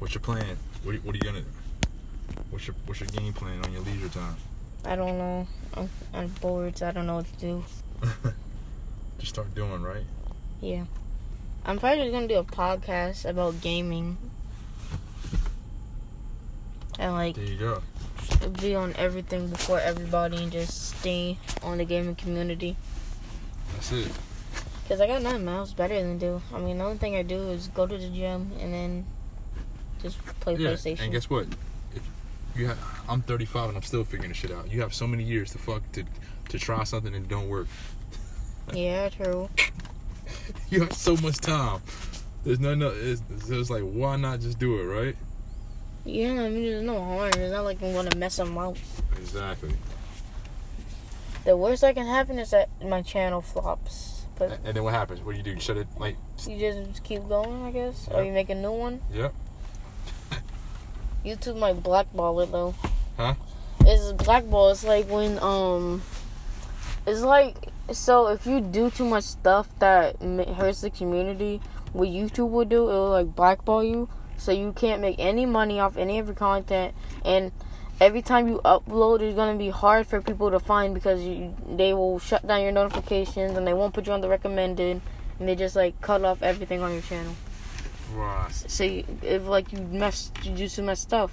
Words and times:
What's 0.00 0.14
your 0.14 0.22
plan? 0.22 0.56
What, 0.82 0.96
what 1.04 1.14
are 1.14 1.18
you 1.18 1.24
gonna? 1.24 1.44
What's 2.50 2.66
your 2.66 2.74
What's 2.86 3.00
your 3.00 3.08
game 3.10 3.34
plan 3.34 3.62
on 3.64 3.72
your 3.72 3.82
leisure 3.82 4.08
time? 4.08 4.34
I 4.84 4.96
don't 4.96 5.18
know. 5.18 5.46
I'm, 5.74 5.90
I'm 6.14 6.28
bored. 6.40 6.78
So 6.78 6.88
I 6.88 6.92
don't 6.92 7.06
know 7.06 7.16
what 7.16 7.26
to 7.26 7.36
do. 7.38 7.64
Just 9.18 9.34
start 9.34 9.54
doing 9.54 9.82
right. 9.82 10.04
Yeah. 10.62 10.84
I'm 11.66 11.78
probably 11.78 12.04
just 12.04 12.12
gonna 12.14 12.26
do 12.28 12.38
a 12.38 12.44
podcast 12.44 13.28
about 13.28 13.60
gaming. 13.60 14.16
And 16.98 17.12
like 17.12 17.34
There 17.36 17.44
you 17.44 17.58
go. 17.58 17.82
be 18.60 18.74
on 18.74 18.94
everything 18.96 19.48
before 19.48 19.78
everybody 19.78 20.38
and 20.42 20.50
just 20.50 20.98
stay 20.98 21.36
on 21.62 21.76
the 21.76 21.84
gaming 21.84 22.14
community. 22.14 22.76
That's 23.74 23.92
it. 23.92 24.10
Cause 24.88 25.02
I 25.02 25.06
got 25.06 25.20
nothing 25.22 25.46
else 25.48 25.74
better 25.74 25.94
than 26.02 26.16
do. 26.16 26.40
I 26.54 26.58
mean, 26.58 26.78
the 26.78 26.84
only 26.84 26.96
thing 26.96 27.14
I 27.14 27.22
do 27.22 27.50
is 27.50 27.68
go 27.68 27.86
to 27.86 27.98
the 27.98 28.08
gym 28.08 28.52
and 28.58 28.72
then 28.72 29.06
just 30.02 30.18
play 30.40 30.56
Yeah. 30.56 30.70
PlayStation. 30.70 31.00
And 31.02 31.12
guess 31.12 31.28
what? 31.30 31.46
If 31.94 32.02
you 32.56 32.66
have, 32.68 32.78
I'm 33.08 33.22
35 33.22 33.68
and 33.68 33.76
I'm 33.76 33.82
still 33.82 34.04
figuring 34.04 34.30
this 34.30 34.38
shit 34.38 34.50
out. 34.50 34.70
You 34.70 34.80
have 34.80 34.94
so 34.94 35.06
many 35.06 35.24
years 35.24 35.52
to 35.52 35.58
fuck 35.58 35.82
to 35.92 36.04
to 36.50 36.58
try 36.58 36.82
something 36.84 37.14
and 37.14 37.24
it 37.24 37.28
don't 37.28 37.48
work. 37.48 37.68
yeah, 38.72 39.08
true. 39.08 39.48
You 40.68 40.80
have 40.80 40.92
so 40.92 41.16
much 41.16 41.38
time. 41.38 41.80
There's 42.44 42.60
no 42.60 42.74
no. 42.74 42.88
It's, 42.94 43.22
it's 43.48 43.70
like 43.70 43.82
why 43.82 44.16
not 44.16 44.40
just 44.40 44.58
do 44.58 44.78
it, 44.80 44.84
right? 44.84 45.16
Yeah, 46.04 46.30
I 46.30 46.48
mean, 46.48 46.64
there's 46.64 46.82
no 46.84 46.98
harm. 47.02 47.30
It's 47.36 47.52
not 47.52 47.64
like 47.64 47.82
I'm 47.82 47.92
gonna 47.92 48.16
mess 48.16 48.36
them 48.36 48.56
up. 48.56 48.76
Exactly. 49.16 49.74
The 51.44 51.56
worst 51.56 51.82
that 51.82 51.94
can 51.94 52.06
happen 52.06 52.38
is 52.38 52.50
that 52.50 52.68
my 52.84 53.02
channel 53.02 53.40
flops. 53.40 54.22
But 54.36 54.58
And 54.64 54.74
then 54.76 54.82
what 54.84 54.94
happens? 54.94 55.20
What 55.20 55.32
do 55.32 55.38
you 55.38 55.44
do? 55.44 55.50
You 55.52 55.60
shut 55.60 55.76
it 55.76 55.86
like 55.98 56.16
you 56.46 56.58
just 56.58 57.04
keep 57.04 57.28
going, 57.28 57.62
I 57.62 57.70
guess, 57.70 58.08
or 58.10 58.24
you 58.24 58.32
make 58.32 58.48
a 58.48 58.54
new 58.54 58.72
one. 58.72 59.00
Yep. 59.12 59.34
YouTube 61.24 61.58
might 61.58 61.82
blackball 61.82 62.40
it 62.40 62.52
though. 62.52 62.74
Huh? 63.16 63.34
It's 63.80 64.12
blackball. 64.12 64.70
It's 64.70 64.84
like 64.84 65.08
when 65.08 65.38
um, 65.40 66.02
it's 67.06 67.20
like 67.22 67.56
so 67.92 68.28
if 68.28 68.46
you 68.46 68.60
do 68.60 68.90
too 68.90 69.04
much 69.04 69.24
stuff 69.24 69.68
that 69.80 70.16
hurts 70.20 70.80
the 70.80 70.90
community, 70.90 71.60
what 71.92 72.08
YouTube 72.08 72.50
will 72.50 72.64
do, 72.64 72.88
it 72.88 72.92
will 72.92 73.10
like 73.10 73.34
blackball 73.34 73.82
you, 73.82 74.08
so 74.36 74.52
you 74.52 74.72
can't 74.72 75.00
make 75.00 75.16
any 75.18 75.46
money 75.46 75.80
off 75.80 75.96
any 75.96 76.18
of 76.18 76.26
your 76.26 76.36
content, 76.36 76.94
and 77.24 77.52
every 78.00 78.22
time 78.22 78.48
you 78.48 78.60
upload, 78.64 79.20
it's 79.20 79.34
gonna 79.36 79.58
be 79.58 79.70
hard 79.70 80.06
for 80.06 80.20
people 80.20 80.50
to 80.50 80.60
find 80.60 80.94
because 80.94 81.20
you 81.22 81.54
they 81.68 81.92
will 81.92 82.18
shut 82.18 82.46
down 82.46 82.62
your 82.62 82.72
notifications 82.72 83.56
and 83.56 83.66
they 83.66 83.74
won't 83.74 83.92
put 83.92 84.06
you 84.06 84.12
on 84.12 84.20
the 84.20 84.28
recommended, 84.28 85.00
and 85.38 85.48
they 85.48 85.56
just 85.56 85.74
like 85.74 86.00
cut 86.00 86.24
off 86.24 86.42
everything 86.42 86.82
on 86.82 86.92
your 86.92 87.02
channel. 87.02 87.34
Right. 88.14 88.80
You, 88.80 89.04
if 89.22 89.46
like 89.46 89.72
you 89.72 89.78
mess, 89.82 90.30
you 90.42 90.52
do 90.52 90.68
some 90.68 90.86
much 90.86 90.98
stuff. 90.98 91.32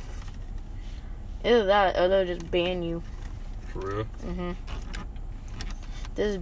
Either 1.44 1.66
that, 1.66 1.98
or 1.98 2.08
they'll 2.08 2.26
just 2.26 2.50
ban 2.52 2.84
you. 2.84 3.02
For 3.72 3.80
real. 3.80 4.04
hmm 4.04 4.52
Just, 6.16 6.40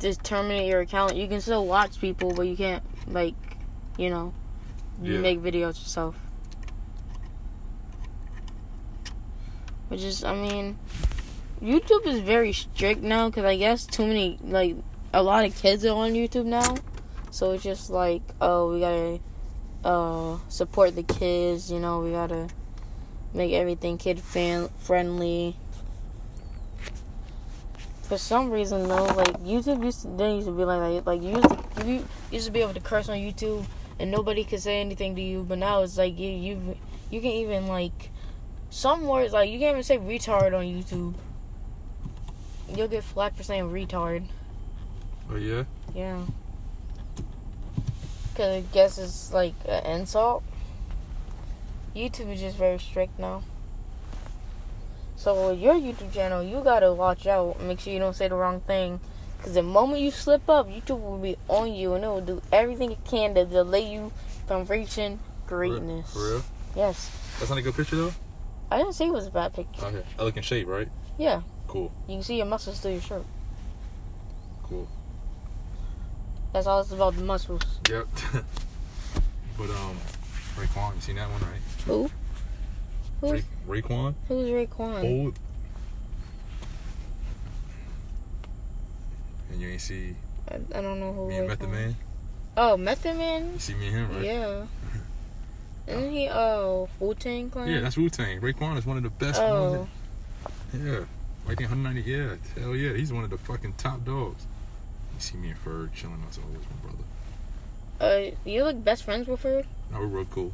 just 0.00 0.24
terminate 0.24 0.68
your 0.68 0.80
account. 0.80 1.16
You 1.16 1.28
can 1.28 1.40
still 1.40 1.66
watch 1.66 2.00
people, 2.00 2.32
but 2.32 2.42
you 2.42 2.56
can't 2.56 2.82
like, 3.08 3.34
you 3.96 4.10
know, 4.10 4.32
Yeah. 5.02 5.18
make 5.18 5.40
videos 5.40 5.80
yourself. 5.80 6.16
Which 9.88 10.02
is, 10.02 10.22
I 10.24 10.34
mean, 10.34 10.78
YouTube 11.62 12.06
is 12.06 12.20
very 12.20 12.52
strict 12.52 13.00
now 13.02 13.28
because 13.30 13.44
I 13.44 13.56
guess 13.56 13.86
too 13.86 14.06
many 14.06 14.38
like 14.42 14.76
a 15.14 15.22
lot 15.22 15.44
of 15.44 15.56
kids 15.56 15.84
are 15.84 15.94
on 15.96 16.12
YouTube 16.12 16.44
now, 16.44 16.74
so 17.30 17.52
it's 17.52 17.62
just 17.64 17.88
like, 17.90 18.22
oh, 18.40 18.72
we 18.72 18.80
gotta 18.80 19.18
uh 19.84 20.38
support 20.48 20.94
the 20.94 21.02
kids. 21.02 21.70
You 21.70 21.80
know, 21.80 22.00
we 22.00 22.12
gotta 22.12 22.48
make 23.32 23.52
everything 23.52 23.98
kid 23.98 24.20
fan 24.20 24.68
friendly. 24.78 25.56
For 28.02 28.16
some 28.16 28.50
reason 28.50 28.88
though, 28.88 29.04
like 29.04 29.38
YouTube 29.42 29.84
used 29.84 30.02
to, 30.02 30.08
they 30.08 30.36
used 30.36 30.46
to 30.46 30.52
be 30.52 30.64
like 30.64 30.80
that. 30.80 31.06
Like 31.06 31.22
you 31.22 31.36
used 31.36 31.48
to, 31.48 31.86
you 31.86 32.08
used 32.30 32.46
to 32.46 32.52
be 32.52 32.60
able 32.60 32.74
to 32.74 32.80
curse 32.80 33.08
on 33.08 33.16
YouTube 33.16 33.64
and 33.98 34.10
nobody 34.10 34.44
could 34.44 34.60
say 34.60 34.80
anything 34.80 35.14
to 35.16 35.20
you, 35.22 35.44
but 35.46 35.58
now 35.58 35.82
it's 35.82 35.98
like 35.98 36.18
you 36.18 36.30
you 36.30 36.76
you 37.10 37.20
can 37.20 37.30
even 37.30 37.66
like 37.66 38.10
some 38.70 39.04
words 39.04 39.32
like 39.32 39.50
you 39.50 39.58
can't 39.58 39.72
even 39.72 39.82
say 39.82 39.98
retard 39.98 40.56
on 40.56 40.64
YouTube. 40.64 41.14
You'll 42.74 42.88
get 42.88 43.04
flack 43.04 43.36
for 43.36 43.42
saying 43.42 43.64
retard. 43.70 44.24
Oh 45.30 45.36
yeah. 45.36 45.64
Yeah. 45.94 46.20
Cause 48.38 48.54
I 48.54 48.60
guess 48.72 48.98
it's 48.98 49.32
like 49.32 49.54
an 49.66 49.84
insult. 49.98 50.44
YouTube 51.96 52.32
is 52.32 52.40
just 52.40 52.56
very 52.56 52.78
strict 52.78 53.18
now. 53.18 53.42
So 55.16 55.50
your 55.50 55.74
YouTube 55.74 56.12
channel, 56.12 56.44
you 56.44 56.62
gotta 56.62 56.92
watch 56.94 57.26
out. 57.26 57.60
Make 57.60 57.80
sure 57.80 57.92
you 57.92 57.98
don't 57.98 58.14
say 58.14 58.28
the 58.28 58.36
wrong 58.36 58.60
thing. 58.60 59.00
Cause 59.42 59.54
the 59.54 59.64
moment 59.64 60.02
you 60.02 60.12
slip 60.12 60.48
up, 60.48 60.68
YouTube 60.68 61.02
will 61.02 61.18
be 61.18 61.36
on 61.48 61.74
you 61.74 61.94
and 61.94 62.04
it 62.04 62.06
will 62.06 62.20
do 62.20 62.40
everything 62.52 62.92
it 62.92 63.04
can 63.04 63.34
to 63.34 63.44
delay 63.44 63.92
you 63.92 64.12
from 64.46 64.64
reaching 64.66 65.18
greatness. 65.48 66.12
For 66.12 66.34
real. 66.34 66.44
Yes. 66.76 67.10
That's 67.40 67.50
not 67.50 67.58
a 67.58 67.62
good 67.62 67.74
picture 67.74 67.96
though. 67.96 68.12
I 68.70 68.78
didn't 68.78 68.92
say 68.92 69.06
it 69.06 69.12
was 69.12 69.26
a 69.26 69.32
bad 69.32 69.52
picture. 69.52 69.84
Okay. 69.84 70.04
I 70.16 70.22
look 70.22 70.36
in 70.36 70.44
shape, 70.44 70.68
right? 70.68 70.88
Yeah. 71.18 71.42
Cool. 71.66 71.90
You 72.06 72.14
can 72.14 72.22
see 72.22 72.36
your 72.36 72.46
muscles 72.46 72.78
through 72.78 72.92
your 72.92 73.00
shirt. 73.00 73.24
Cool. 74.62 74.86
That's 76.52 76.66
all 76.66 76.80
it's 76.80 76.92
about 76.92 77.14
the 77.14 77.22
muscles. 77.22 77.62
Yep. 77.90 78.06
but 79.58 79.70
um, 79.70 79.96
Raekwon, 80.56 80.94
you 80.96 81.00
seen 81.00 81.16
that 81.16 81.28
one, 81.30 81.40
right? 81.42 81.60
Who? 81.86 82.10
Who's, 83.20 83.42
Ray, 83.66 83.80
Raekwon, 83.82 84.14
who's 84.28 84.48
Raekwon? 84.48 85.04
old. 85.04 85.38
And 89.50 89.60
you 89.60 89.68
ain't 89.68 89.80
see 89.80 90.14
I, 90.48 90.56
I 90.78 90.82
don't 90.82 91.00
know 91.00 91.12
who 91.12 91.28
me 91.28 91.38
and 91.38 91.46
Raekwon 91.46 91.50
Method 91.50 91.68
Man. 91.70 91.96
Oh, 92.56 92.76
Method 92.76 93.16
Man? 93.16 93.52
You 93.54 93.58
see 93.58 93.74
me 93.74 93.88
and 93.88 93.96
him, 93.96 94.10
right? 94.16 94.24
Yeah. 94.24 94.62
Isn't 95.88 96.12
he, 96.12 96.28
oh, 96.28 96.88
Wu 97.00 97.14
Tang 97.14 97.50
Clan? 97.50 97.68
Yeah, 97.68 97.80
that's 97.80 97.96
Wu 97.96 98.08
Tang. 98.10 98.40
Raekwon 98.40 98.76
is 98.76 98.86
one 98.86 98.96
of 98.98 99.02
the 99.02 99.10
best 99.10 99.40
Oh, 99.40 99.72
ones. 99.72 99.88
yeah. 100.74 100.98
Right 101.46 101.56
there, 101.56 101.66
190. 101.68 102.02
Yeah, 102.02 102.36
hell 102.62 102.76
yeah. 102.76 102.92
He's 102.92 103.12
one 103.12 103.24
of 103.24 103.30
the 103.30 103.38
fucking 103.38 103.74
top 103.78 104.04
dogs. 104.04 104.46
You 105.18 105.22
see 105.22 105.36
me 105.36 105.50
and 105.50 105.58
Ferg 105.64 105.92
chilling. 105.94 106.22
Said, 106.30 106.44
oh, 106.46 106.52
my 106.52 106.88
brother. 108.00 108.34
uh, 108.34 108.36
you 108.44 108.62
look 108.62 108.84
best 108.84 109.02
friends 109.02 109.26
with 109.26 109.42
her? 109.42 109.64
No, 109.90 109.98
we're 109.98 110.06
real 110.06 110.24
cool. 110.26 110.52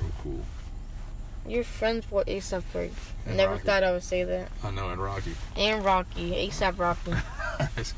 Real 0.00 0.10
cool. 0.22 0.40
You're 1.46 1.64
friends 1.64 2.10
with 2.10 2.26
ASAP 2.28 2.62
Ferg. 2.72 2.90
And 3.26 3.36
Never 3.36 3.52
Rocky. 3.54 3.64
thought 3.66 3.82
I 3.84 3.92
would 3.92 4.02
say 4.02 4.24
that. 4.24 4.48
I 4.64 4.70
know, 4.70 4.88
and 4.88 5.02
Rocky. 5.02 5.32
And 5.56 5.84
Rocky, 5.84 6.30
ASAP 6.48 6.78
Rocky. 6.78 7.12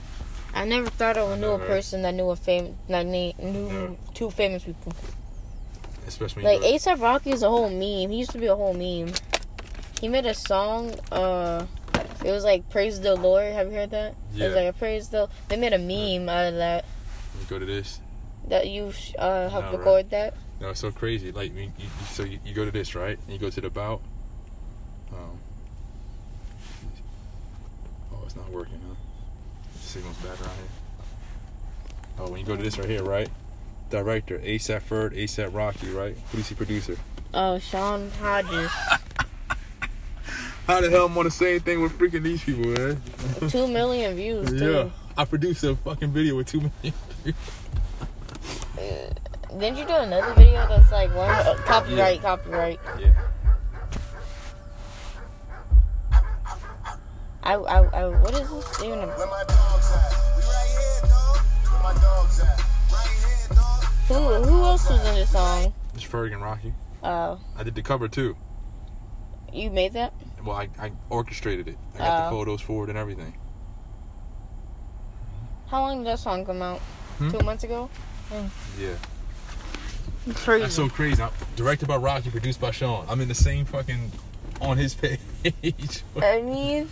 I 0.54 0.64
never 0.64 0.90
thought 0.90 1.16
I 1.16 1.22
I 1.32 1.36
knew 1.38 1.50
a 1.50 1.58
person 1.60 2.02
that 2.02 2.14
knew 2.14 2.30
a 2.30 2.36
fam 2.36 2.76
that 2.88 3.06
knew 3.06 3.32
No. 3.38 3.96
two 4.14 4.30
famous 4.30 4.64
people. 4.64 4.92
Especially 6.06 6.42
Like 6.42 6.60
ASAP 6.62 7.00
Rocky 7.00 7.30
is 7.30 7.42
a 7.44 7.48
whole 7.48 7.68
meme. 7.70 8.10
He 8.10 8.16
used 8.18 8.30
to 8.32 8.38
be 8.38 8.46
a 8.46 8.56
whole 8.56 8.74
meme. 8.74 9.12
He 10.00 10.08
made 10.08 10.26
a 10.26 10.34
song. 10.34 10.94
Uh, 11.12 11.66
it 12.24 12.30
was 12.32 12.42
like 12.44 12.68
praise 12.70 13.00
the 13.00 13.14
Lord. 13.14 13.52
Have 13.52 13.68
you 13.68 13.74
heard 13.74 13.90
that? 13.90 14.12
It 14.32 14.38
Yeah. 14.38 14.46
was 14.46 14.56
like 14.56 14.68
a 14.68 14.72
praise 14.72 15.08
the. 15.08 15.28
They 15.48 15.56
made 15.56 15.72
a 15.72 15.78
meme 15.78 16.28
out 16.28 16.46
of 16.46 16.54
that. 16.56 16.84
you 17.38 17.46
go 17.48 17.58
to 17.58 17.66
this. 17.66 18.00
That 18.48 18.68
you 18.68 18.92
uh 19.18 19.48
helped 19.48 19.66
know, 19.72 19.78
right? 19.78 19.78
record 19.78 20.10
that. 20.10 20.34
No, 20.60 20.70
it's 20.70 20.80
so 20.80 20.90
crazy. 20.90 21.32
Like, 21.32 21.54
you, 21.54 21.62
you, 21.62 21.70
you- 21.78 22.06
so 22.10 22.22
you, 22.24 22.38
you 22.44 22.54
go 22.54 22.64
to 22.64 22.70
this, 22.70 22.94
right? 22.94 23.18
And 23.24 23.32
you 23.32 23.38
go 23.38 23.50
to 23.50 23.60
the 23.60 23.70
bout. 23.70 24.00
Um, 25.12 25.38
oh, 28.12 28.22
it's 28.24 28.36
not 28.36 28.50
working, 28.50 28.80
huh? 28.88 28.94
signal's 29.80 30.16
bad 30.18 30.30
around 30.40 30.56
here. 30.56 32.16
Oh, 32.18 32.30
when 32.30 32.40
you 32.40 32.46
go 32.46 32.56
to 32.56 32.62
this 32.62 32.78
right 32.78 32.88
here, 32.88 33.02
right? 33.02 33.28
Director, 33.90 34.38
ASAP 34.38 34.82
Ferg, 34.82 35.16
ASAP 35.16 35.54
Rocky, 35.54 35.90
right? 35.90 36.16
Who 36.32 36.38
is 36.38 36.48
he 36.48 36.54
producer? 36.54 36.96
Oh, 37.32 37.58
Sean 37.58 38.10
Hodges. 38.20 38.70
How 40.66 40.80
the 40.80 40.88
hell 40.88 41.04
am 41.06 41.14
I 41.16 41.18
on 41.18 41.24
the 41.24 41.30
same 41.30 41.60
thing 41.60 41.82
with 41.82 41.92
freaking 41.98 42.22
these 42.22 42.42
people, 42.42 42.64
man? 42.70 43.00
Two 43.50 43.66
million 43.66 44.14
views 44.16 44.50
Yeah. 44.52 44.88
I 45.16 45.24
produced 45.24 45.62
a 45.64 45.76
fucking 45.76 46.10
video 46.10 46.36
with 46.36 46.48
two 46.48 46.58
million 46.60 46.94
views. 47.22 47.34
Didn't 49.58 49.76
you 49.78 49.84
do 49.86 49.94
another 49.94 50.34
video 50.34 50.66
that's 50.66 50.90
like 50.90 51.14
one 51.14 51.30
uh, 51.30 51.54
copyright, 51.64 52.20
copyright? 52.20 52.80
Yeah. 52.98 53.12
I, 57.44 57.54
I, 57.54 57.78
I, 57.84 58.08
what 58.08 58.32
is 58.34 58.50
this 58.50 58.82
even? 58.82 58.98
A, 58.98 59.06
Where 59.06 59.26
my 59.28 59.44
dogs 59.46 59.92
at? 59.92 60.36
We 60.36 60.42
right 60.42 60.68
here, 60.70 61.08
dog. 61.08 61.36
Where 61.70 61.82
my 61.82 62.00
dogs 62.00 62.40
at? 62.40 62.58
Right 62.90 63.08
here, 63.48 63.56
dog. 63.56 63.84
who, 64.44 64.50
who 64.50 64.64
else 64.64 64.90
was 64.90 65.06
in 65.06 65.14
this 65.14 65.30
song? 65.30 65.72
It's 65.94 66.04
Ferg 66.04 66.32
and 66.32 66.42
Rocky. 66.42 66.74
Oh. 67.04 67.38
I 67.56 67.62
did 67.62 67.74
the 67.76 67.82
cover 67.82 68.08
too. 68.08 68.34
you 69.52 69.70
made 69.70 69.92
that? 69.92 70.12
Well, 70.44 70.56
I, 70.56 70.68
I 70.78 70.92
orchestrated 71.10 71.68
it. 71.68 71.78
I 71.94 71.98
got 71.98 72.20
Oh. 72.20 72.24
the 72.24 72.30
photos 72.36 72.60
for 72.60 72.84
it 72.84 72.90
and 72.90 72.98
everything. 72.98 73.34
How 75.68 75.80
long 75.80 75.98
did 75.98 76.06
that 76.08 76.18
song 76.18 76.44
come 76.44 76.62
out? 76.62 76.78
Hmm? 77.18 77.30
Two 77.30 77.38
months 77.44 77.64
ago. 77.64 77.88
Yeah. 78.78 78.94
Crazy. 80.34 80.62
That's 80.62 80.74
so 80.74 80.88
crazy. 80.88 81.22
I'm 81.22 81.30
directed 81.56 81.88
by 81.88 81.96
Rocky, 81.96 82.30
produced 82.30 82.60
by 82.60 82.70
Sean. 82.70 83.06
I'm 83.08 83.20
in 83.20 83.28
the 83.28 83.34
same 83.34 83.64
fucking 83.64 84.10
on 84.60 84.76
his 84.76 84.94
page. 85.02 86.02
I 86.20 86.40
mean, 86.40 86.88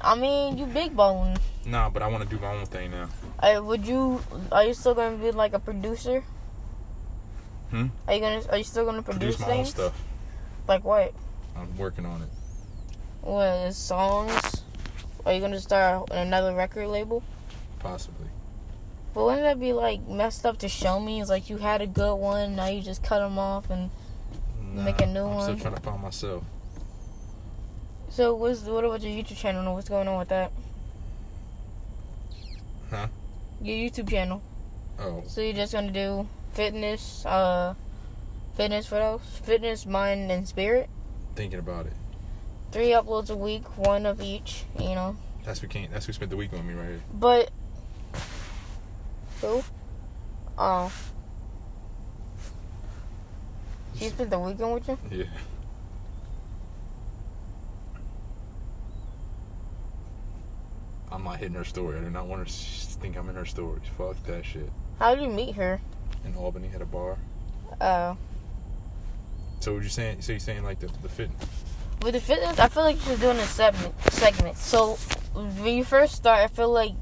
I 0.00 0.14
mean, 0.14 0.58
you 0.58 0.66
big 0.66 0.94
balling. 0.96 1.36
nah, 1.66 1.88
but 1.90 2.02
I 2.02 2.08
want 2.08 2.22
to 2.22 2.28
do 2.28 2.40
my 2.40 2.52
own 2.52 2.66
thing 2.66 2.90
now. 2.90 3.08
Uh, 3.38 3.62
would 3.62 3.86
you? 3.86 4.20
Are 4.50 4.64
you 4.64 4.74
still 4.74 4.94
gonna 4.94 5.16
be 5.16 5.30
like 5.32 5.52
a 5.54 5.58
producer? 5.58 6.22
Hmm? 7.70 7.86
Are 8.06 8.14
you 8.14 8.20
gonna? 8.20 8.42
Are 8.50 8.58
you 8.58 8.64
still 8.64 8.84
gonna 8.84 9.02
produce, 9.02 9.36
Produce 9.36 9.40
my 9.40 9.46
own 9.46 9.52
things? 9.64 9.70
stuff. 9.70 10.02
Like 10.68 10.84
what? 10.84 11.14
I'm 11.56 11.76
working 11.76 12.06
on 12.06 12.22
it. 12.22 12.28
What 13.22 13.46
is 13.66 13.76
songs? 13.76 14.64
Are 15.24 15.32
you 15.32 15.40
gonna 15.40 15.60
start 15.60 16.10
another 16.10 16.54
record 16.54 16.88
label? 16.88 17.22
Possibly. 17.78 18.26
But 19.14 19.24
wouldn't 19.24 19.42
that 19.44 19.60
be 19.60 19.72
like 19.72 20.06
messed 20.08 20.44
up 20.46 20.58
to 20.58 20.68
show 20.68 20.98
me? 20.98 21.20
It's 21.20 21.30
like 21.30 21.50
you 21.50 21.58
had 21.58 21.82
a 21.82 21.86
good 21.86 22.14
one, 22.16 22.56
now 22.56 22.66
you 22.66 22.80
just 22.80 23.02
cut 23.02 23.18
them 23.20 23.38
off, 23.38 23.70
and 23.70 23.90
Make 24.74 25.02
a 25.02 25.06
new 25.06 25.24
I'm 25.24 25.34
one. 25.34 25.42
still 25.44 25.58
trying 25.58 25.74
to 25.74 25.80
find 25.82 26.02
myself. 26.02 26.44
so 28.08 28.34
what's 28.34 28.62
what 28.62 28.84
about 28.84 29.02
your 29.02 29.12
YouTube 29.12 29.36
channel? 29.36 29.60
and 29.60 29.72
What's 29.74 29.88
going 29.90 30.08
on 30.08 30.18
with 30.18 30.28
that? 30.28 30.50
Huh? 32.90 33.06
Your 33.60 33.76
YouTube 33.76 34.08
channel. 34.10 34.40
Oh, 34.98 35.22
So 35.26 35.40
you're 35.42 35.52
just 35.52 35.72
gonna 35.72 35.90
do 35.92 36.26
fitness, 36.52 37.24
uh, 37.26 37.74
fitness. 38.54 38.90
What 38.90 39.02
else? 39.02 39.22
Fitness, 39.44 39.86
mind, 39.86 40.30
and 40.30 40.46
spirit. 40.48 40.88
Thinking 41.34 41.58
about 41.58 41.86
it. 41.86 41.92
Three 42.70 42.90
uploads 42.90 43.30
a 43.30 43.36
week, 43.36 43.76
one 43.76 44.06
of 44.06 44.20
each. 44.22 44.64
You 44.78 44.94
know, 44.94 45.16
That's 45.44 45.60
who 45.60 45.66
came. 45.66 45.90
That's 45.92 46.06
who 46.06 46.12
spent 46.12 46.30
the 46.30 46.36
week 46.36 46.52
on 46.52 46.66
me 46.66 46.74
right 46.74 46.88
here. 46.88 47.00
but 47.12 47.50
who? 49.40 49.62
Oh, 50.58 50.92
she 53.96 54.08
spent 54.08 54.30
the 54.30 54.38
weekend 54.38 54.74
with 54.74 54.88
you. 54.88 54.98
Yeah. 55.10 55.24
I'm 61.10 61.24
not 61.24 61.38
hitting 61.38 61.54
her 61.54 61.64
story. 61.64 61.98
I 61.98 62.00
do 62.02 62.10
not 62.10 62.26
want 62.26 62.40
her 62.40 62.44
to 62.46 62.52
think 62.52 63.16
I'm 63.16 63.28
in 63.28 63.34
her 63.34 63.44
stories. 63.44 63.82
Fuck 63.98 64.22
that 64.24 64.44
shit. 64.44 64.70
How 64.98 65.14
did 65.14 65.24
you 65.24 65.30
meet 65.30 65.54
her? 65.56 65.80
In 66.24 66.34
Albany, 66.36 66.70
at 66.74 66.80
a 66.80 66.86
bar. 66.86 67.18
Uh, 67.80 68.14
So 69.62 69.74
what 69.74 69.84
you 69.84 69.90
saying? 69.90 70.22
So 70.22 70.32
you 70.32 70.40
saying 70.40 70.64
like 70.64 70.80
the 70.80 70.88
the 71.02 71.08
fit? 71.08 71.30
with 72.02 72.14
the 72.14 72.20
fitness, 72.20 72.58
I 72.58 72.66
feel 72.66 72.82
like 72.82 72.96
you're 73.06 73.16
doing 73.16 73.36
a 73.36 73.44
segment. 73.44 73.94
Segment. 74.10 74.56
So 74.56 74.94
when 75.34 75.76
you 75.76 75.84
first 75.84 76.16
start, 76.16 76.40
I 76.40 76.48
feel 76.48 76.72
like 76.72 76.94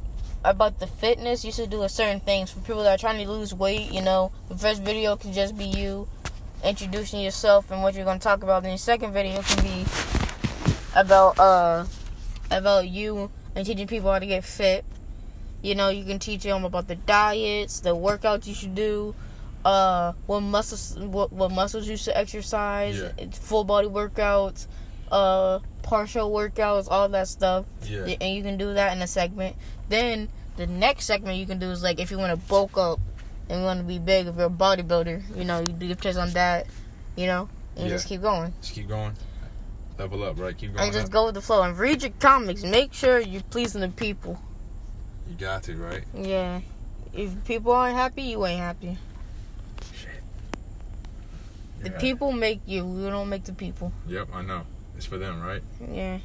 about 0.45 0.79
the 0.79 0.87
fitness, 0.87 1.43
you 1.43 1.53
should 1.53 1.71
do 1.71 1.85
a 1.85 1.89
certain 1.89 2.21
things 2.21 2.51
for 2.51 2.61
people 2.61 2.83
that 2.83 2.95
are 2.95 2.99
trying 2.99 3.25
to 3.25 3.33
lose 3.33 3.55
weight. 3.55 3.91
You 3.91 4.03
know, 4.03 4.31
the 4.51 4.59
first 4.59 4.83
video 4.83 5.17
can 5.17 5.33
just 5.33 5.57
be 5.57 5.65
you 5.65 6.07
introducing 6.63 7.23
yourself 7.23 7.71
and 7.71 7.83
what 7.83 7.95
you're 7.95 8.05
going 8.05 8.19
to 8.19 8.23
talk 8.23 8.43
about. 8.43 8.63
Then 8.63 8.73
your 8.73 8.79
second 8.79 9.15
video 9.15 9.41
can 9.41 9.65
be 9.65 9.87
about 10.95 11.39
uh 11.39 11.87
about 12.51 12.89
you 12.89 13.31
and 13.55 13.65
teaching 13.65 13.87
people 13.87 14.13
how 14.13 14.19
to 14.19 14.27
get 14.27 14.45
fit. 14.45 14.85
You 15.63 15.75
know, 15.77 15.89
you 15.89 16.05
can 16.05 16.19
teach 16.19 16.43
them 16.43 16.67
about 16.67 16.89
the 16.89 16.97
diets, 16.97 17.81
the 17.81 17.97
workouts 17.97 18.47
you 18.47 18.53
should 18.53 18.75
do, 18.75 19.15
uh, 19.65 20.13
what 20.27 20.41
muscles 20.41 20.97
what, 20.99 21.33
what 21.33 21.51
muscles 21.51 21.89
you 21.89 21.97
should 21.97 22.15
exercise, 22.17 22.99
Yeah. 22.99 23.27
full 23.33 23.65
body 23.65 23.89
workouts, 23.89 24.67
uh, 25.11 25.59
partial 25.83 26.31
workouts, 26.31 26.89
all 26.91 27.09
that 27.11 27.29
stuff. 27.29 27.67
Yeah. 27.83 28.15
And 28.21 28.35
you 28.35 28.43
can 28.43 28.57
do 28.57 28.75
that 28.75 28.97
in 28.97 29.03
a 29.03 29.07
segment. 29.07 29.57
Then 29.89 30.29
the 30.57 30.67
next 30.67 31.07
segment 31.07 31.39
you 31.39 31.47
can 31.47 31.59
do 31.59 31.71
is 31.71 31.83
like 31.83 32.01
if 32.01 32.11
you 32.11 32.19
want 32.19 32.31
to 32.39 32.49
bulk 32.49 32.77
up 32.79 33.01
and 33.49 33.61
you 33.61 33.65
want 33.65 33.81
to 33.81 33.85
be 33.85 33.99
big, 33.99 34.27
if 34.27 34.37
you're 34.37 34.47
a 34.47 34.51
bodybuilder, 34.51 35.37
you 35.37 35.45
know, 35.45 35.61
you 35.61 35.73
do 35.73 35.87
your 35.87 35.97
test 35.97 36.19
on 36.19 36.31
that, 36.31 36.67
you 37.17 37.27
know, 37.27 37.49
and 37.77 37.85
you 37.85 37.91
just 37.91 38.07
keep 38.07 38.23
going. 38.23 38.53
Just 38.61 38.75
keep 38.75 38.89
going. 38.89 39.15
Level 39.99 40.23
up, 40.25 40.39
right? 40.39 40.57
Keep 40.57 40.75
going. 40.75 40.85
And 40.85 40.93
just 40.95 41.07
up. 41.07 41.13
go 41.13 41.27
with 41.27 41.35
the 41.35 41.43
flow 41.43 41.63
and 41.63 41.77
read 41.79 42.03
your 42.03 42.13
comics. 42.21 42.63
Make 42.63 42.95
sure 42.95 43.19
you're 43.21 43.43
pleasing 43.43 43.83
the 43.83 43.89
people. 43.89 44.41
You 45.29 45.37
got 45.37 45.63
to, 45.65 45.77
right? 45.77 46.05
Yeah. 46.15 46.61
If 47.13 47.45
people 47.45 47.73
aren't 47.73 47.97
happy, 47.97 48.23
you 48.23 48.47
ain't 48.47 48.61
happy. 48.61 48.97
The 51.81 51.91
Yeah. 51.91 51.99
people 51.99 52.33
make 52.33 52.61
you. 52.67 52.87
You 53.01 53.11
don't 53.11 53.29
make 53.29 53.45
the 53.45 53.55
people. 53.55 53.93
Yep, 54.07 54.29
I 54.35 54.43
know. 54.43 54.63
It's 54.97 55.07
for 55.07 55.17
them, 55.19 55.41
right? 55.41 55.63
Yeah. 55.91 56.19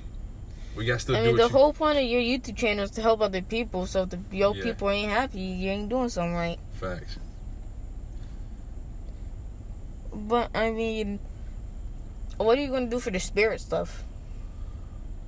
We 0.76 0.86
got 0.86 0.96
to 0.96 1.00
still 1.00 1.16
I 1.16 1.22
mean, 1.24 1.38
the 1.38 1.48
whole 1.48 1.72
point 1.72 1.98
of 1.98 2.04
your 2.04 2.20
YouTube 2.20 2.58
channel 2.58 2.84
is 2.84 2.92
to 2.92 3.02
help 3.02 3.22
other 3.22 3.42
people. 3.42 3.86
So 3.86 4.04
if 4.04 4.10
the, 4.10 4.20
your 4.32 4.54
Yeah. 4.54 4.64
people 4.64 4.90
ain't 4.90 5.10
happy, 5.10 5.40
you 5.40 5.72
ain't 5.72 5.88
doing 5.88 6.10
something 6.10 6.34
right. 6.34 6.60
Facts. 6.74 7.18
But 10.14 10.50
I 10.54 10.72
mean, 10.72 11.20
what 12.38 12.58
are 12.58 12.62
you 12.62 12.70
gonna 12.70 12.90
do 12.90 13.00
for 13.00 13.12
the 13.12 13.20
spirit 13.20 13.62
stuff? 13.62 14.04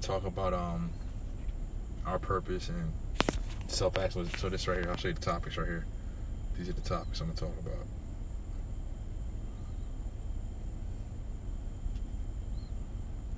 Talk 0.01 0.25
about 0.25 0.53
um 0.53 0.89
our 2.05 2.19
purpose 2.19 2.69
and 2.69 2.91
self 3.67 3.97
actualization. 3.97 4.39
So 4.39 4.49
this 4.49 4.67
right 4.67 4.79
here, 4.79 4.89
I'll 4.89 4.97
show 4.97 5.07
you 5.09 5.13
the 5.13 5.21
topics 5.21 5.57
right 5.57 5.67
here. 5.67 5.85
These 6.57 6.69
are 6.69 6.73
the 6.73 6.81
topics 6.81 7.21
I'm 7.21 7.27
gonna 7.27 7.39
talk 7.39 7.57
about. 7.59 7.85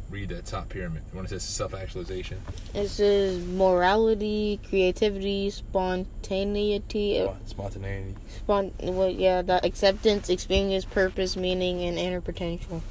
Read 0.09 0.29
that 0.29 0.45
top 0.45 0.69
pyramid. 0.69 1.03
When 1.11 1.25
it 1.25 1.29
says 1.29 1.43
self 1.43 1.75
actualization, 1.75 2.39
It 2.73 2.87
says 2.87 3.45
morality, 3.45 4.59
creativity, 4.67 5.51
spontaneity, 5.51 7.27
spontaneity. 7.45 8.15
spon- 8.37 8.71
what? 8.79 9.13
Yeah, 9.15 9.43
that 9.43 9.63
acceptance, 9.65 10.29
experience, 10.29 10.83
purpose, 10.85 11.37
meaning, 11.37 11.83
and 11.83 11.99
inner 11.99 12.21
potential. 12.21 12.81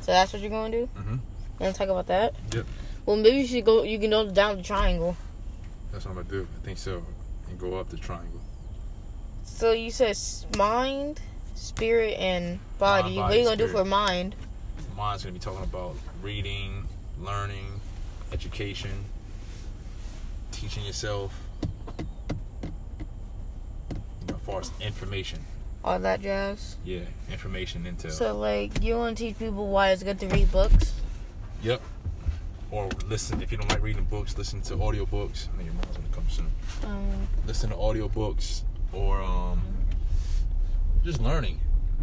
So 0.00 0.12
that's 0.12 0.32
what 0.32 0.40
you're 0.40 0.50
gonna 0.50 0.70
do. 0.70 0.88
Mhm. 0.96 1.12
You 1.12 1.20
wanna 1.60 1.72
talk 1.74 1.88
about 1.90 2.06
that? 2.06 2.34
Yep. 2.54 2.66
Well, 3.04 3.16
maybe 3.16 3.36
you 3.42 3.46
should 3.46 3.64
go. 3.66 3.82
You 3.82 3.98
can 3.98 4.10
go 4.10 4.30
down 4.30 4.56
the 4.56 4.62
triangle. 4.62 5.16
That's 5.92 6.06
what 6.06 6.12
I'm 6.12 6.16
gonna 6.16 6.28
do. 6.30 6.48
I 6.60 6.64
think 6.64 6.78
so. 6.78 7.02
And 7.50 7.58
go 7.58 7.74
up 7.74 7.90
the 7.90 7.98
triangle. 7.98 8.40
So 9.44 9.72
you 9.72 9.90
said 9.90 10.16
mind, 10.56 11.20
spirit, 11.54 12.16
and 12.18 12.58
body. 12.78 13.16
Mind, 13.16 13.16
what 13.16 13.32
are 13.32 13.36
you 13.36 13.44
gonna 13.44 13.56
do 13.56 13.68
for 13.68 13.84
mind? 13.84 14.34
Mine's 14.96 15.22
gonna 15.22 15.32
be 15.32 15.38
talking 15.38 15.64
about 15.64 15.96
reading, 16.22 16.84
learning, 17.20 17.80
education, 18.32 19.04
teaching 20.50 20.84
yourself. 20.84 21.34
You 22.62 24.28
know, 24.28 24.34
as 24.34 24.40
far 24.42 24.60
as 24.60 24.70
information. 24.80 25.40
All 25.84 25.98
that 25.98 26.20
jazz. 26.20 26.76
Yeah, 26.84 27.00
information 27.30 27.84
intel. 27.84 28.12
So 28.12 28.36
like, 28.36 28.82
you 28.82 28.96
want 28.96 29.18
to 29.18 29.24
teach 29.24 29.38
people 29.38 29.68
why 29.68 29.90
it's 29.90 30.02
good 30.02 30.20
to 30.20 30.26
read 30.28 30.50
books. 30.52 30.92
Yep. 31.62 31.82
Or 32.70 32.88
listen 33.08 33.42
if 33.42 33.50
you 33.52 33.58
don't 33.58 33.68
like 33.68 33.82
reading 33.82 34.04
books, 34.04 34.38
listen 34.38 34.62
to 34.62 34.76
audiobooks. 34.76 35.48
I 35.52 35.58
know 35.58 35.64
your 35.64 35.74
mom's 35.74 35.96
gonna 35.96 36.08
come 36.12 36.28
soon. 36.28 36.50
Um, 36.84 37.28
Listen 37.46 37.70
to 37.70 37.76
audiobooks 37.76 38.62
or 38.92 39.20
um 39.20 39.60
just 41.04 41.20
learning. 41.20 41.58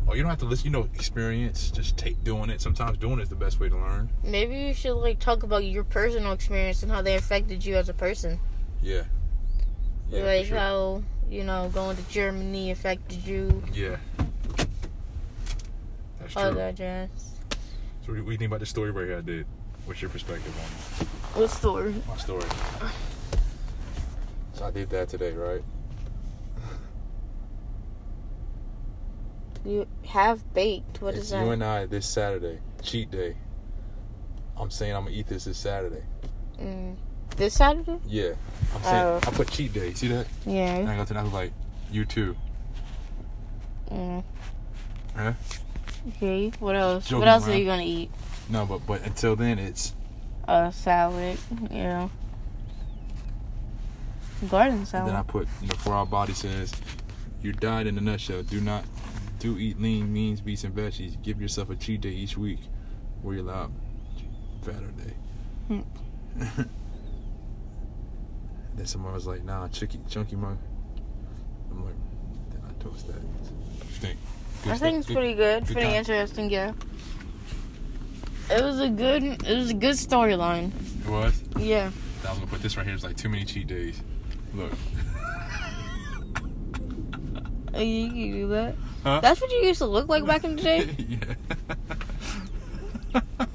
Or 0.10 0.16
you 0.16 0.24
don't 0.24 0.32
have 0.32 0.40
to 0.40 0.46
listen, 0.46 0.66
you 0.66 0.72
know, 0.72 0.90
experience. 0.96 1.70
Just 1.70 1.96
take 1.96 2.24
doing 2.24 2.50
it. 2.50 2.62
Sometimes 2.62 2.98
doing 2.98 3.20
it 3.20 3.24
is 3.24 3.30
the 3.30 3.36
best 3.36 3.60
way 3.60 3.70
to 3.70 3.78
learn. 3.78 4.10
maybe 4.24 4.56
you 4.58 4.74
should 4.74 4.96
like 4.96 5.20
talk 5.20 5.44
about 5.44 5.64
your 5.64 5.84
personal 5.84 6.32
experience 6.32 6.82
and 6.82 6.92
how 6.92 7.04
they 7.04 7.16
affected 7.16 7.64
you 7.64 7.76
as 7.76 7.90
a 7.90 7.94
person. 7.94 8.40
Yeah. 8.82 9.04
Yeah, 10.10 10.24
like 10.24 10.48
sure. 10.48 10.58
how 10.58 11.04
you 11.30 11.44
know 11.44 11.70
going 11.72 11.96
to 11.96 12.02
Germany 12.10 12.72
affected 12.72 13.24
you. 13.24 13.62
Yeah. 13.72 13.98
That's 16.20 16.36
All 16.36 16.50
true. 16.50 16.56
that 16.58 16.74
jazz. 16.74 17.10
So 18.04 18.12
what 18.12 18.16
do 18.16 18.32
you 18.32 18.38
think 18.38 18.50
about 18.50 18.62
the 18.62 18.66
story 18.66 18.90
right 18.90 19.06
here 19.06 19.18
I 19.20 19.22
did? 19.22 19.46
What's 19.86 20.02
your 20.02 20.10
perspective 20.10 20.56
on 20.58 21.06
it? 21.06 21.40
What 21.40 21.52
story? 21.52 21.94
my 22.08 22.18
story? 22.18 22.46
So 24.54 24.66
I 24.66 24.72
did 24.72 24.90
that 24.90 25.08
today, 25.08 25.32
right? 25.32 25.64
You 29.66 29.88
have 30.08 30.54
baked. 30.54 31.02
What 31.02 31.14
is 31.16 31.22
it's 31.22 31.30
that? 31.32 31.46
you 31.46 31.52
and 31.52 31.64
I 31.64 31.86
this 31.86 32.06
Saturday, 32.08 32.60
cheat 32.82 33.12
day. 33.12 33.36
I'm 34.58 34.72
saying 34.72 34.96
I'm 34.96 35.04
gonna 35.06 35.16
eat 35.16 35.28
this 35.28 35.46
this 35.46 35.58
Saturday. 35.58 36.04
Mm. 36.60 36.96
This 37.38 37.54
Saturday? 37.54 37.98
Yeah, 38.06 38.32
I'm 38.76 38.84
saying 38.84 39.06
Oh. 39.06 39.20
I 39.24 39.32
put 39.32 39.50
cheat 39.52 39.74
day. 39.74 39.94
See 39.94 40.08
that? 40.08 40.28
Yeah. 40.46 40.76
And. 40.76 40.90
I 40.90 40.98
go 40.98 41.06
to 41.06 41.14
that 41.14 41.32
like, 41.34 41.54
you 41.92 42.06
too. 42.06 42.36
Mm. 43.92 44.24
Huh? 45.16 45.34
Okay. 46.10 46.52
What 46.60 46.76
else? 46.76 47.06
Joking 47.06 47.20
what 47.20 47.28
else 47.28 47.48
are 47.48 47.58
you 47.58 47.66
gonna 47.66 47.84
eat? 47.84 48.10
No, 48.50 48.66
but 48.66 48.86
but 48.88 49.06
until 49.06 49.36
then 49.36 49.60
it's 49.60 49.94
A 50.48 50.72
salad. 50.72 51.38
Yeah. 51.70 52.10
Garden 54.50 54.80
and 54.80 54.88
salad. 54.88 55.10
then 55.10 55.16
I 55.16 55.24
put 55.24 55.48
you 55.62 55.68
know 55.68 55.76
for 55.76 55.94
our 55.94 56.06
body 56.06 56.34
says 56.34 56.72
you 57.42 57.52
died 57.52 57.88
in 57.88 57.98
a 57.98 58.02
nutshell. 58.02 58.44
Do 58.44 58.62
not 58.62 58.86
do 59.40 59.58
eat 59.58 59.82
lean 59.82 60.12
means 60.12 60.42
beets 60.42 60.64
and 60.64 60.76
veggies. 60.76 61.22
Give 61.24 61.42
yourself 61.42 61.70
a 61.70 61.76
cheat 61.76 62.02
day 62.02 62.10
each 62.10 62.38
week 62.38 62.60
where 63.22 63.36
you're 63.36 63.46
allowed 63.46 63.72
fatter 64.62 64.92
day. 64.92 65.14
Hmm. 65.68 65.82
then 68.76 68.86
someone 68.86 69.14
was 69.14 69.26
like, 69.26 69.44
nah, 69.44 69.68
chunky 69.70 70.00
chunky 70.10 70.36
mug. 70.36 70.58
I'm 71.72 71.86
like, 71.86 71.96
then 72.52 72.62
I 72.68 72.84
toast 72.84 73.08
that. 73.08 73.22
think? 74.00 74.18
I 74.66 74.78
think 74.78 74.98
it's 75.00 75.12
pretty 75.12 75.34
good, 75.34 75.66
good 75.66 75.74
pretty 75.74 75.96
interesting. 75.96 76.50
Yeah. 76.50 76.74
It 78.52 78.64
was 78.64 78.80
a 78.80 78.90
good, 78.90 79.24
it 79.24 79.58
was 79.58 79.70
a 79.70 79.76
good 79.76 79.96
storyline. 79.96 80.72
It 81.06 81.10
was. 81.10 81.42
Yeah. 81.58 81.92
I 82.26 82.30
was 82.30 82.40
gonna 82.40 82.52
put 82.52 82.62
this 82.62 82.76
right 82.76 82.86
here. 82.86 82.96
It's 82.96 83.04
like 83.04 83.16
too 83.16 83.30
many 83.30 83.46
cheat 83.46 83.68
days. 83.68 84.02
Look. 84.54 84.72
You 87.86 88.08
can 88.10 88.32
do 88.32 88.48
that. 88.50 88.76
Huh? 89.04 89.20
That's 89.22 89.42
what 89.42 89.52
you 89.52 89.60
used 89.60 89.80
to 89.80 89.86
look 89.86 90.10
like 90.10 90.26
back 90.26 90.44
in 90.44 90.56
the 90.56 90.62
day. 90.62 90.96
yeah. 93.14 93.22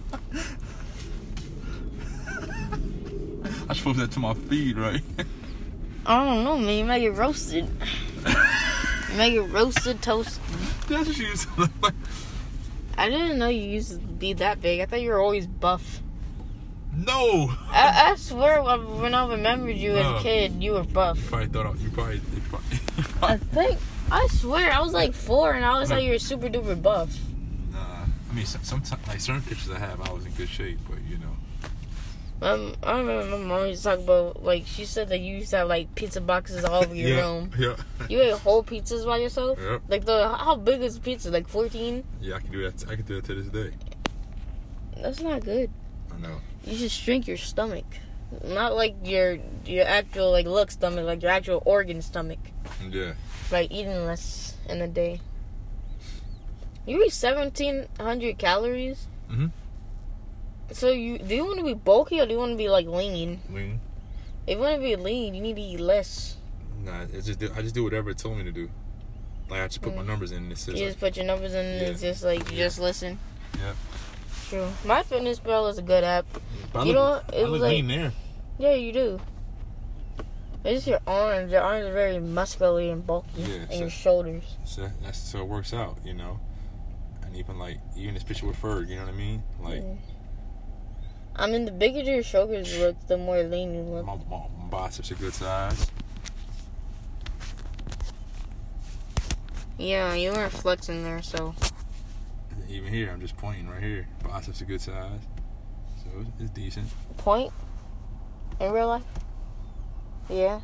I 3.68 3.72
should 3.72 3.84
post 3.84 3.98
that 3.98 4.10
to 4.12 4.20
my 4.20 4.34
feed, 4.34 4.76
right? 4.76 5.02
I 6.06 6.24
don't 6.24 6.44
know, 6.44 6.58
man. 6.58 6.78
You 6.78 6.84
make 6.84 7.02
it 7.02 7.10
roasted. 7.12 7.68
You 8.26 9.16
make 9.16 9.34
it 9.34 9.42
roasted 9.42 10.02
toast. 10.02 10.40
That's 10.88 11.08
what 11.08 11.18
you 11.18 11.26
used 11.26 11.48
to 11.48 11.60
look 11.60 11.70
like. 11.82 11.94
I 12.96 13.08
didn't 13.08 13.38
know 13.38 13.48
you 13.48 13.62
used 13.62 13.92
to 13.92 13.98
be 13.98 14.34
that 14.34 14.60
big. 14.60 14.80
I 14.80 14.86
thought 14.86 15.00
you 15.00 15.10
were 15.10 15.20
always 15.20 15.46
buff. 15.46 16.00
No. 16.96 17.52
I, 17.70 18.12
I 18.12 18.14
swear, 18.16 18.62
when 18.62 19.14
I 19.14 19.26
remembered 19.26 19.76
you 19.76 19.96
as 19.96 20.20
a 20.20 20.22
kid, 20.22 20.62
you 20.62 20.72
were 20.72 20.84
buff. 20.84 21.18
You 21.18 21.28
probably 21.28 21.46
thought 21.48 21.66
I, 21.66 21.72
you 21.80 21.90
probably, 21.90 22.16
you 22.16 22.42
probably, 22.48 22.78
you 22.96 23.04
I 23.22 23.36
think. 23.36 23.78
I 24.14 24.28
swear, 24.28 24.70
I 24.70 24.80
was 24.80 24.92
like 24.92 25.12
four, 25.12 25.52
and 25.52 25.64
I 25.64 25.68
always 25.70 25.88
thought 25.88 26.02
you 26.02 26.12
were 26.12 26.18
super 26.20 26.48
duper 26.48 26.80
buff. 26.80 27.10
Nah, 27.72 27.78
I 28.30 28.34
mean, 28.34 28.46
sometimes 28.46 28.92
like 29.08 29.20
certain 29.20 29.42
pictures 29.42 29.70
I 29.70 29.78
have, 29.78 30.00
I 30.00 30.12
was 30.12 30.24
in 30.24 30.32
good 30.32 30.48
shape, 30.48 30.78
but 30.88 30.98
you 31.10 31.18
know, 31.18 31.34
Um, 32.48 32.74
I 32.82 32.98
remember 32.98 33.38
my 33.38 33.44
mom 33.44 33.66
used 33.68 33.82
to 33.82 33.88
talk 33.90 33.98
about 34.00 34.44
like 34.44 34.64
she 34.66 34.84
said 34.84 35.08
that 35.08 35.18
you 35.20 35.36
used 35.38 35.50
to 35.50 35.56
have 35.58 35.68
like 35.68 35.94
pizza 35.94 36.20
boxes 36.20 36.64
all 36.64 36.82
over 36.84 36.94
your 36.94 37.08
yeah, 37.10 37.20
room. 37.22 37.50
yeah, 37.58 37.76
You 38.08 38.20
ate 38.20 38.34
whole 38.34 38.62
pizzas 38.62 39.04
by 39.04 39.18
yourself. 39.18 39.58
yeah, 39.60 39.78
Like 39.88 40.04
the 40.04 40.28
how 40.28 40.54
big 40.56 40.82
is 40.82 40.94
the 40.94 41.00
pizza? 41.00 41.30
Like 41.30 41.48
fourteen? 41.48 42.04
yeah. 42.20 42.36
I 42.36 42.40
can 42.40 42.52
do 42.52 42.62
that. 42.70 42.84
I 42.90 42.94
can 42.96 43.04
do 43.04 43.14
that 43.16 43.24
to 43.26 43.34
this 43.34 43.48
day. 43.48 43.70
That's 45.02 45.20
not 45.20 45.42
good. 45.44 45.70
I 46.14 46.20
know. 46.20 46.36
You 46.64 46.76
should 46.76 46.90
shrink 46.92 47.26
your 47.26 47.36
stomach, 47.36 47.86
not 48.44 48.74
like 48.76 48.94
your 49.02 49.38
your 49.66 49.86
actual 49.86 50.30
like 50.30 50.46
look 50.46 50.70
stomach, 50.70 51.04
like 51.04 51.22
your 51.22 51.30
actual 51.32 51.62
organ 51.66 52.00
stomach. 52.02 52.38
Yeah. 52.92 53.14
By 53.50 53.64
eating 53.70 54.04
less 54.06 54.54
in 54.68 54.80
a 54.80 54.88
day. 54.88 55.20
You 56.86 57.02
eat 57.04 57.12
seventeen 57.12 57.86
hundred 57.98 58.38
calories. 58.38 59.06
Mhm. 59.30 59.50
So 60.72 60.90
you 60.90 61.18
do 61.18 61.34
you 61.34 61.44
want 61.44 61.58
to 61.58 61.64
be 61.64 61.74
bulky 61.74 62.20
or 62.20 62.26
do 62.26 62.32
you 62.32 62.38
want 62.38 62.52
to 62.52 62.56
be 62.58 62.68
like 62.68 62.86
lean? 62.86 63.40
Lean. 63.50 63.80
If 64.46 64.56
you 64.56 64.62
want 64.62 64.76
to 64.76 64.82
be 64.82 64.96
lean, 64.96 65.34
you 65.34 65.40
need 65.40 65.56
to 65.56 65.62
eat 65.62 65.80
less. 65.80 66.36
Nah, 66.84 67.02
it's 67.12 67.26
just 67.26 67.42
I 67.56 67.62
just 67.62 67.74
do 67.74 67.84
whatever 67.84 68.10
it 68.10 68.18
told 68.18 68.36
me 68.36 68.44
to 68.44 68.52
do. 68.52 68.68
Like 69.48 69.60
I 69.60 69.66
just 69.68 69.80
put 69.82 69.94
my 69.94 70.02
Mm. 70.02 70.06
numbers 70.06 70.32
in 70.32 70.38
and 70.44 70.52
it 70.52 70.58
says 70.58 70.74
You 70.74 70.80
like, 70.80 70.88
just 70.88 71.00
put 71.00 71.16
your 71.16 71.26
numbers 71.26 71.52
in 71.54 71.64
and 71.64 71.82
it's 71.82 72.00
just 72.00 72.22
like 72.24 72.50
you 72.50 72.58
Yeah. 72.58 72.64
just 72.64 72.78
listen. 72.80 73.18
Yeah. 73.58 73.72
True. 74.48 74.68
My 74.84 75.02
Fitness 75.02 75.38
Pal 75.38 75.66
is 75.68 75.78
a 75.78 75.82
good 75.82 76.04
app. 76.04 76.26
But 76.72 76.80
I 76.80 76.84
You 76.84 76.92
look, 76.94 77.28
know? 77.32 77.36
I 77.36 77.40
It 77.40 77.42
look 77.44 77.50
was 77.52 77.60
like- 77.62 77.70
lean 77.72 77.88
there. 77.88 78.12
Yeah, 78.58 78.74
you 78.74 78.92
do. 78.92 79.20
It's 80.64 80.84
just 80.84 80.86
your 80.86 81.00
arms. 81.06 81.52
Your 81.52 81.60
arms 81.62 81.84
are 81.86 81.92
very 81.92 82.18
muscular 82.18 82.80
and 82.80 83.06
bulky, 83.06 83.28
Yeah, 83.42 83.54
and 83.54 83.70
so- 83.70 83.78
your 83.78 83.90
shoulders. 83.90 84.56
So 84.64 84.88
that's 85.02 85.18
so 85.18 85.40
it 85.40 85.48
works 85.48 85.74
out, 85.74 85.98
you 86.04 86.14
know. 86.14 86.40
And 87.22 87.36
even 87.36 87.58
like 87.58 87.78
even 87.96 88.14
this 88.14 88.22
picture 88.24 88.46
with 88.46 88.60
Ferg, 88.60 88.88
you 88.88 88.96
know 88.96 89.02
what 89.04 89.12
I 89.14 89.16
mean? 89.16 89.42
Like 89.60 89.82
Yeah. 89.82 89.94
I 91.36 91.46
mean, 91.48 91.64
the 91.64 91.72
bigger 91.72 92.00
your 92.00 92.22
shoulders 92.22 92.78
look, 92.78 92.96
the 93.08 93.16
more 93.18 93.42
lean 93.42 93.74
you 93.74 93.80
look. 93.82 94.06
my, 94.06 94.14
my, 94.30 94.46
my 94.56 94.64
biceps 94.70 95.10
are 95.10 95.16
good 95.16 95.34
size. 95.34 95.90
Yeah, 99.78 100.14
you 100.14 100.30
weren't 100.30 100.52
flexing 100.52 101.02
there, 101.02 101.20
so 101.22 101.54
Even 102.68 102.92
here, 102.92 103.10
I'm 103.10 103.20
just 103.20 103.36
pointing 103.36 103.68
right 103.68 103.82
here. 103.82 104.06
Biceps 104.22 104.62
are 104.62 104.64
good 104.66 104.80
size, 104.80 105.20
so 106.02 106.08
it's, 106.20 106.30
it's 106.40 106.50
decent. 106.50 106.86
point 107.16 107.52
in 108.60 108.70
real 108.72 108.86
life. 108.88 109.02
Yeah, 110.28 110.60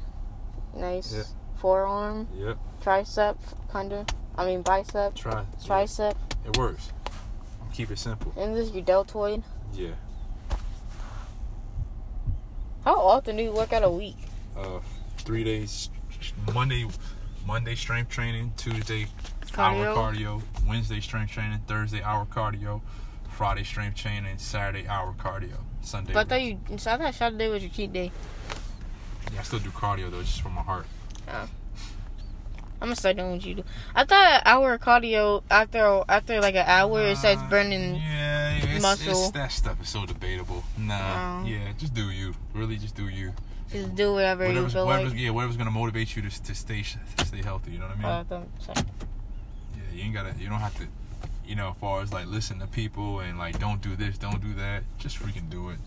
nice. 0.75 1.13
Yeah. 1.15 1.23
Forearm, 1.57 2.27
Yep. 2.35 2.59
tricep, 2.83 3.37
kinda. 3.73 4.07
I 4.37 4.47
mean 4.47 4.63
bicep, 4.63 5.15
Try. 5.15 5.45
tricep, 5.63 6.15
It 6.47 6.57
works. 6.57 6.93
Keep 7.73 7.91
it 7.91 7.99
simple. 7.99 8.33
and 8.37 8.57
this 8.57 8.69
is 8.69 8.75
your 8.75 8.83
deltoid. 8.85 9.43
Yeah. 9.73 9.91
How 12.85 12.97
often 12.99 13.37
do 13.37 13.43
you 13.43 13.53
work 13.53 13.73
out 13.73 13.83
a 13.83 13.91
week? 13.91 14.17
Uh, 14.57 14.81
three 15.19 15.45
days. 15.45 15.91
Monday, 16.55 16.87
Monday 17.47 17.75
strength 17.75 18.09
training. 18.11 18.53
Tuesday 18.57 19.07
Cardio? 19.53 19.95
hour 19.95 19.95
cardio. 20.13 20.43
Wednesday 20.67 21.01
strength 21.01 21.33
training. 21.33 21.61
Thursday 21.67 22.03
hour 22.03 22.25
cardio. 22.27 22.81
Friday 23.29 23.65
strength 23.65 23.97
training. 23.97 24.39
Saturday 24.39 24.87
hour 24.89 25.15
cardio. 25.19 25.59
Sunday. 25.83 26.13
But 26.15 26.27
I 26.27 26.29
thought 26.29 26.43
you. 26.43 26.79
So 26.79 26.93
I 26.93 26.97
thought 26.97 27.15
Saturday 27.15 27.49
was 27.49 27.63
your 27.63 27.71
cheat 27.73 27.93
day. 27.93 28.13
Yeah, 29.33 29.41
I 29.41 29.43
still 29.43 29.59
do 29.61 29.71
cardio 29.71 30.11
though, 30.11 30.23
just 30.23 30.41
for 30.43 30.49
my 30.51 30.63
heart. 30.63 30.87
I'm 32.83 32.87
gonna 32.87 32.97
start 32.97 33.17
doing 33.17 33.33
what 33.33 33.45
you 33.45 33.57
do. 33.57 33.65
I 33.95 34.05
thought 34.05 34.33
an 34.37 34.43
hour 34.47 34.73
of 34.75 34.81
cardio 34.81 35.43
after 35.51 36.03
after 36.09 36.41
like 36.41 36.55
an 36.55 36.65
hour 36.67 37.03
it 37.03 37.17
starts 37.19 37.43
Uh, 37.43 37.49
burning. 37.51 37.97
Yeah, 37.97 38.53
it's, 38.57 38.83
muscle. 38.83 39.13
It's, 39.13 39.31
that 39.33 39.53
stuff 39.53 39.83
is 39.83 39.89
so 39.91 40.07
debatable. 40.07 40.65
Nah, 40.79 41.43
Oh. 41.43 41.47
yeah, 41.47 41.73
just 41.77 41.93
do 41.93 42.11
you. 42.11 42.35
Really, 42.55 42.79
just 42.79 42.95
do 42.97 43.09
you. 43.09 43.35
Just 43.71 43.95
do 43.95 44.15
whatever 44.15 44.45
you 44.45 44.49
Whatever's, 44.49 44.73
feel 44.73 44.87
whatever's 44.87 45.13
like. 45.13 45.21
yeah, 45.21 45.31
whatever's 45.31 45.57
gonna 45.59 45.71
motivate 45.71 46.17
you 46.17 46.23
to, 46.23 46.43
to 46.43 46.55
stay 46.55 46.83
to 47.19 47.27
stay 47.27 47.43
healthy. 47.43 47.73
You 47.73 47.81
know 47.81 47.87
what 47.89 47.99
I 47.99 48.25
mean? 48.25 48.33
Uh, 48.41 48.45
yeah, 48.75 49.83
you 49.93 50.03
ain't 50.05 50.15
gotta. 50.15 50.35
You 50.39 50.49
don't 50.49 50.61
have 50.61 50.77
to. 50.79 50.87
You 51.47 51.57
know, 51.57 51.71
as 51.73 51.77
far 51.77 52.01
as 52.01 52.13
like 52.15 52.27
listen 52.29 52.61
to 52.61 52.67
people 52.67 53.21
and 53.21 53.37
like 53.39 53.59
don't 53.59 53.83
do 53.83 53.95
this, 53.95 54.17
don't 54.17 54.41
do 54.41 54.55
that. 54.55 54.85
Just 54.99 55.19
freaking 55.19 55.51
do 55.51 55.69
it. 55.69 55.79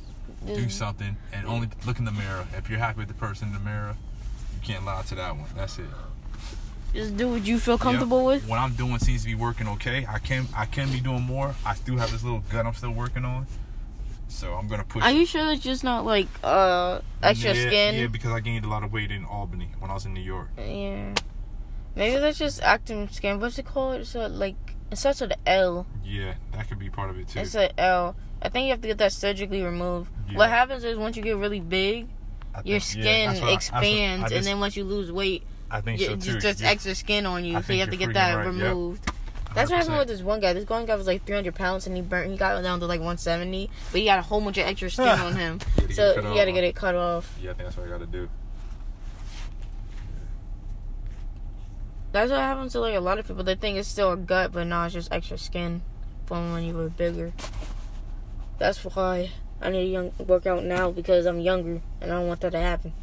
Do 0.45 0.55
Just- 0.55 0.77
something 0.77 1.17
and 1.31 1.47
only 1.47 1.69
look 1.85 1.99
in 1.99 2.05
the 2.05 2.11
mirror. 2.11 2.45
If 2.57 2.69
you're 2.69 2.79
happy 2.79 2.99
with 2.99 3.07
the 3.07 3.13
person 3.13 3.49
in 3.49 3.53
the 3.53 3.59
mirror, 3.59 3.95
you 4.53 4.59
can't 4.61 4.85
lie 4.85 5.01
to 5.03 5.15
that 5.15 5.35
one. 5.35 5.47
That's 5.55 5.79
it. 5.79 5.85
Just 6.93 7.17
do 7.17 7.29
what 7.29 7.43
you 7.43 7.57
feel 7.59 7.77
comfortable 7.77 8.23
with. 8.23 8.47
What 8.47 8.59
I'm 8.59 8.73
doing 8.73 8.99
seems 8.99 9.23
to 9.23 9.27
be 9.27 9.35
working 9.35 9.67
okay. 9.67 10.05
I 10.07 10.19
can 10.19 10.47
I 10.55 10.65
can 10.65 10.91
be 10.91 10.99
doing 10.99 11.23
more. 11.23 11.55
I 11.65 11.73
still 11.73 11.97
have 11.97 12.11
this 12.11 12.23
little 12.23 12.43
gut 12.51 12.65
I'm 12.65 12.75
still 12.75 12.91
working 12.91 13.25
on. 13.25 13.47
So 14.27 14.53
I'm 14.53 14.67
gonna 14.67 14.83
push. 14.83 15.03
Are 15.03 15.11
you 15.11 15.25
sure 15.25 15.51
it's 15.51 15.63
just 15.63 15.83
not 15.83 16.05
like 16.05 16.27
uh 16.43 16.99
extra 17.21 17.53
yeah, 17.53 17.67
skin? 17.67 17.95
Yeah, 17.95 18.07
because 18.07 18.31
I 18.31 18.41
gained 18.41 18.65
a 18.65 18.69
lot 18.69 18.83
of 18.83 18.93
weight 18.93 19.11
in 19.11 19.25
Albany 19.25 19.69
when 19.79 19.89
I 19.89 19.95
was 19.95 20.05
in 20.05 20.13
New 20.13 20.21
York. 20.21 20.49
Yeah. 20.57 21.13
Maybe 21.95 22.19
that's 22.19 22.37
just 22.37 22.61
acting 22.61 23.07
skin. 23.09 23.39
What's 23.39 23.57
it 23.57 23.65
called? 23.65 24.01
It's 24.01 24.15
like 24.15 24.55
it 24.93 24.97
starts 24.97 25.21
with 25.21 25.31
an 25.31 25.39
L. 25.45 25.85
Yeah, 26.03 26.35
that 26.53 26.69
could 26.69 26.79
be 26.79 26.89
part 26.89 27.09
of 27.09 27.17
it 27.19 27.27
too. 27.27 27.39
It's 27.39 27.55
an 27.55 27.71
L. 27.77 28.15
I 28.41 28.49
think 28.49 28.65
you 28.65 28.71
have 28.71 28.81
to 28.81 28.87
get 28.87 28.97
that 28.99 29.11
surgically 29.11 29.63
removed. 29.63 30.11
Yeah. 30.29 30.37
What 30.37 30.49
happens 30.49 30.83
is 30.83 30.97
once 30.97 31.15
you 31.17 31.23
get 31.23 31.37
really 31.37 31.59
big, 31.59 32.07
I 32.53 32.61
your 32.63 32.79
think- 32.79 33.03
yeah, 33.05 33.33
skin 33.33 33.43
I- 33.43 33.49
I 33.49 33.53
expands, 33.53 34.31
and 34.31 34.45
then 34.45 34.59
once 34.59 34.75
you 34.77 34.83
lose 34.83 35.11
weight, 35.11 35.43
I 35.71 35.81
think 35.81 35.99
you, 35.99 36.07
so 36.07 36.15
just 36.15 36.59
too. 36.59 36.65
You- 36.65 36.69
extra 36.71 36.95
skin 36.95 37.25
on 37.25 37.43
you, 37.45 37.57
I 37.57 37.61
so 37.61 37.73
you 37.73 37.79
have 37.79 37.89
to 37.89 37.97
get 37.97 38.13
that 38.13 38.35
right, 38.35 38.45
yep. 38.45 38.53
removed. 38.53 39.09
That's 39.55 39.69
what 39.69 39.77
happened 39.77 39.95
100%. 39.95 39.99
with 39.99 40.07
this 40.07 40.21
one 40.21 40.39
guy. 40.39 40.53
This 40.53 40.67
one 40.67 40.85
guy 40.87 40.95
was 40.95 41.05
like 41.05 41.25
300 41.25 41.53
pounds 41.53 41.85
and 41.85 41.95
he 41.95 42.01
burnt. 42.01 42.31
He 42.31 42.37
got 42.37 42.59
down 42.63 42.79
to 42.79 42.87
like 42.87 42.99
170, 43.01 43.69
but 43.91 43.99
he 43.99 44.05
got 44.05 44.17
a 44.17 44.23
whole 44.23 44.41
bunch 44.41 44.57
of 44.57 44.65
extra 44.65 44.89
skin 44.89 45.07
on 45.07 45.35
him, 45.35 45.59
You 45.77 45.81
had 45.81 45.81
to 45.81 45.87
get 45.87 45.95
so 45.95 46.31
he 46.31 46.37
had 46.39 46.45
to 46.45 46.51
get 46.51 46.63
it 46.63 46.75
cut 46.75 46.95
off. 46.95 47.37
Yeah, 47.39 47.51
I 47.51 47.53
think 47.53 47.65
that's 47.67 47.77
what 47.77 47.85
I 47.85 47.89
got 47.89 47.99
to 47.99 48.07
do. 48.07 48.27
That's 52.13 52.29
what 52.29 52.41
happens 52.41 52.73
to 52.73 52.79
like 52.79 52.93
a 52.93 52.99
lot 52.99 53.17
of 53.17 53.27
people. 53.27 53.43
They 53.43 53.55
think 53.55 53.79
it's 53.79 53.89
still 53.89 54.11
a 54.11 54.17
gut, 54.17 54.51
but 54.51 54.67
no, 54.67 54.83
it's 54.83 54.93
just 54.93 55.11
extra 55.11 55.35
skin 55.35 55.81
from 56.27 56.53
when 56.53 56.63
you 56.63 56.75
were 56.75 56.89
bigger. 56.89 57.33
That's 58.59 58.85
why 58.85 59.31
I 59.59 59.71
need 59.71 59.79
to 59.79 59.85
young, 59.87 60.11
work 60.19 60.45
out 60.45 60.63
now 60.63 60.91
because 60.91 61.25
I'm 61.25 61.39
younger 61.39 61.81
and 61.99 62.11
I 62.11 62.19
don't 62.19 62.27
want 62.27 62.41
that 62.41 62.51
to 62.51 62.59
happen. 62.59 62.93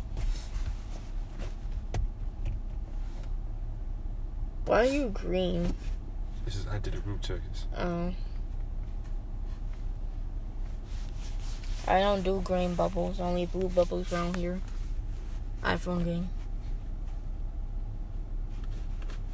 Why 4.64 4.82
are 4.82 4.84
you 4.84 5.08
green? 5.08 5.74
This 6.44 6.54
is 6.54 6.68
I 6.68 6.78
did 6.78 6.94
a 6.94 6.98
group 6.98 7.20
check. 7.20 7.40
Oh. 7.76 8.12
I 11.88 11.98
don't 11.98 12.22
do 12.22 12.40
green 12.42 12.76
bubbles, 12.76 13.18
only 13.18 13.46
blue 13.46 13.70
bubbles 13.70 14.12
around 14.12 14.36
here. 14.36 14.60
iPhone 15.64 16.04
game. 16.04 16.28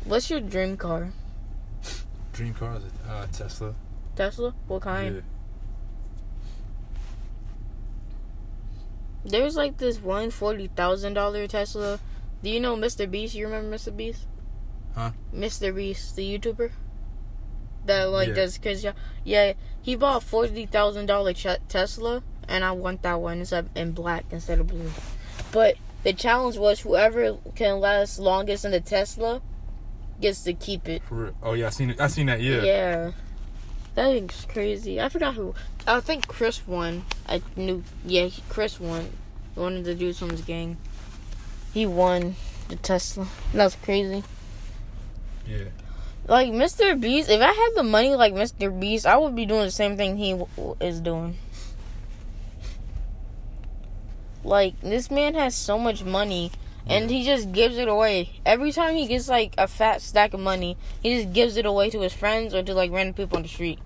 What's 0.06 0.30
your 0.30 0.38
dream 0.40 0.76
car? 0.76 1.10
Dream 2.32 2.54
car 2.54 2.76
is 2.76 2.84
a 3.08 3.12
uh, 3.12 3.26
Tesla. 3.32 3.74
Tesla? 4.14 4.54
What 4.68 4.82
kind? 4.82 5.16
Yeah. 5.16 5.20
There's 9.24 9.56
like 9.56 9.78
this 9.78 10.00
one 10.00 10.30
forty 10.30 10.68
thousand 10.68 11.14
dollar 11.14 11.48
Tesla. 11.48 11.98
Do 12.42 12.50
you 12.50 12.60
know 12.60 12.76
Mr. 12.76 13.10
Beast? 13.10 13.34
You 13.34 13.46
remember 13.46 13.76
Mr. 13.76 13.96
Beast? 13.96 14.26
Huh? 14.94 15.10
Mr. 15.34 15.74
Beast, 15.74 16.14
the 16.14 16.38
YouTuber. 16.38 16.70
That 17.86 18.04
like 18.04 18.28
Yeah. 18.28 18.34
does 18.34 18.58
crazy. 18.58 18.90
Yeah, 19.24 19.54
he 19.82 19.96
bought 19.96 20.22
forty 20.22 20.66
thousand 20.66 21.06
dollar 21.06 21.32
Tesla, 21.32 22.22
and 22.46 22.64
I 22.64 22.70
want 22.70 23.02
that 23.02 23.20
one. 23.20 23.40
It's 23.40 23.52
up 23.52 23.66
in 23.74 23.90
black 23.90 24.26
instead 24.30 24.60
of 24.60 24.68
blue. 24.68 24.92
But 25.50 25.76
the 26.04 26.12
challenge 26.12 26.56
was 26.58 26.80
whoever 26.80 27.38
can 27.56 27.80
last 27.80 28.20
longest 28.20 28.64
in 28.64 28.70
the 28.70 28.80
Tesla 28.80 29.42
gets 30.20 30.42
to 30.44 30.52
keep 30.54 30.88
it. 30.88 31.02
Oh 31.42 31.54
yeah, 31.54 31.66
I 31.66 31.70
seen 31.70 31.90
it. 31.90 32.00
I 32.00 32.06
seen 32.08 32.26
that. 32.26 32.40
Yeah. 32.40 32.62
Yeah. 32.62 33.10
That 33.94 34.10
is 34.14 34.46
crazy. 34.48 35.00
I 35.00 35.08
forgot 35.08 35.34
who. 35.34 35.54
I 35.86 36.00
think 36.00 36.26
Chris 36.26 36.66
won. 36.66 37.04
I 37.28 37.40
knew. 37.56 37.82
Yeah, 38.04 38.28
Chris 38.48 38.78
won. 38.78 39.10
One 39.54 39.76
of 39.76 39.84
the 39.84 39.94
dudes 39.94 40.18
from 40.18 40.30
his 40.30 40.42
gang. 40.42 40.76
He 41.72 41.86
won 41.86 42.36
the 42.68 42.76
Tesla. 42.76 43.26
That's 43.54 43.74
crazy. 43.76 44.22
Yeah. 45.46 45.64
Like 46.28 46.50
Mr. 46.52 47.00
Beast, 47.00 47.30
if 47.30 47.40
I 47.40 47.52
had 47.52 47.70
the 47.76 47.84
money 47.84 48.14
like 48.14 48.34
Mr. 48.34 48.78
Beast, 48.78 49.06
I 49.06 49.16
would 49.16 49.36
be 49.36 49.46
doing 49.46 49.62
the 49.62 49.70
same 49.70 49.96
thing 49.96 50.16
he 50.16 50.32
w- 50.32 50.76
is 50.80 51.00
doing. 51.00 51.36
Like 54.44 54.80
this 54.80 55.10
man 55.10 55.34
has 55.34 55.54
so 55.54 55.78
much 55.78 56.04
money, 56.04 56.52
and 56.88 57.10
he 57.10 57.24
just 57.24 57.52
gives 57.52 57.78
it 57.78 57.88
away. 57.88 58.40
Every 58.44 58.70
time 58.72 58.94
he 58.94 59.06
gets 59.06 59.28
like 59.28 59.54
a 59.58 59.66
fat 59.66 60.00
stack 60.00 60.34
of 60.34 60.40
money, 60.40 60.76
he 61.02 61.16
just 61.16 61.32
gives 61.32 61.56
it 61.56 61.66
away 61.66 61.90
to 61.90 62.00
his 62.00 62.12
friends 62.12 62.54
or 62.54 62.62
to 62.62 62.74
like 62.74 62.92
random 62.92 63.14
people 63.14 63.36
on 63.36 63.42
the 63.42 63.48
street. 63.48 63.78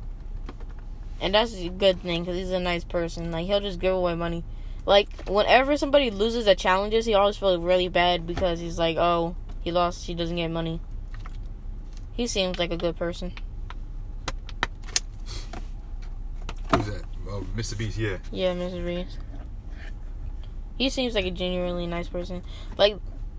And 1.20 1.34
that's 1.34 1.54
a 1.54 1.68
good 1.68 2.02
thing 2.02 2.22
because 2.22 2.36
he's 2.36 2.50
a 2.50 2.60
nice 2.60 2.84
person. 2.84 3.30
Like 3.30 3.46
he'll 3.46 3.60
just 3.60 3.78
give 3.78 3.94
away 3.94 4.14
money. 4.14 4.44
Like 4.84 5.08
whenever 5.28 5.76
somebody 5.76 6.10
loses 6.10 6.46
at 6.46 6.58
challenges, 6.58 7.06
he 7.06 7.14
always 7.14 7.36
feels 7.36 7.62
really 7.62 7.88
bad 7.88 8.26
because 8.26 8.60
he's 8.60 8.78
like, 8.78 8.96
oh, 8.98 9.34
he 9.62 9.70
lost, 9.70 10.06
he 10.06 10.14
doesn't 10.14 10.36
get 10.36 10.48
money. 10.48 10.80
He 12.12 12.26
seems 12.26 12.58
like 12.58 12.70
a 12.70 12.76
good 12.76 12.96
person. 12.96 13.32
Who's 16.74 16.86
that? 16.86 17.02
Oh, 17.28 17.46
Mr. 17.56 17.78
Beast. 17.78 17.96
Yeah. 17.96 18.18
Yeah, 18.30 18.54
Mr. 18.54 18.84
Reeves. 18.84 19.16
He 20.80 20.88
seems 20.88 21.14
like 21.14 21.26
a 21.26 21.30
genuinely 21.30 21.86
nice 21.86 22.08
person. 22.08 22.42
Like, 22.78 22.96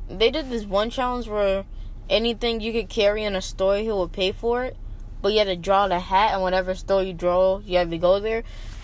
they 0.07 0.29
did 0.29 0.51
this 0.51 0.63
one 0.63 0.91
challenge 0.91 1.27
where 1.27 1.65
anything 2.07 2.61
you 2.61 2.71
could 2.71 2.87
carry 2.87 3.23
in 3.23 3.35
a 3.35 3.41
store, 3.41 3.77
he 3.77 3.91
would 3.91 4.11
pay 4.11 4.31
for 4.31 4.63
it. 4.63 4.77
But 5.23 5.33
you 5.33 5.39
had 5.39 5.45
to 5.45 5.55
draw 5.55 5.87
the 5.87 5.97
hat, 5.97 6.33
and 6.33 6.43
whatever 6.43 6.75
store 6.75 7.01
you 7.01 7.13
draw, 7.13 7.57
you 7.65 7.79
had 7.79 7.89
to 7.89 7.97
go 7.97 8.19
there. 8.19 8.43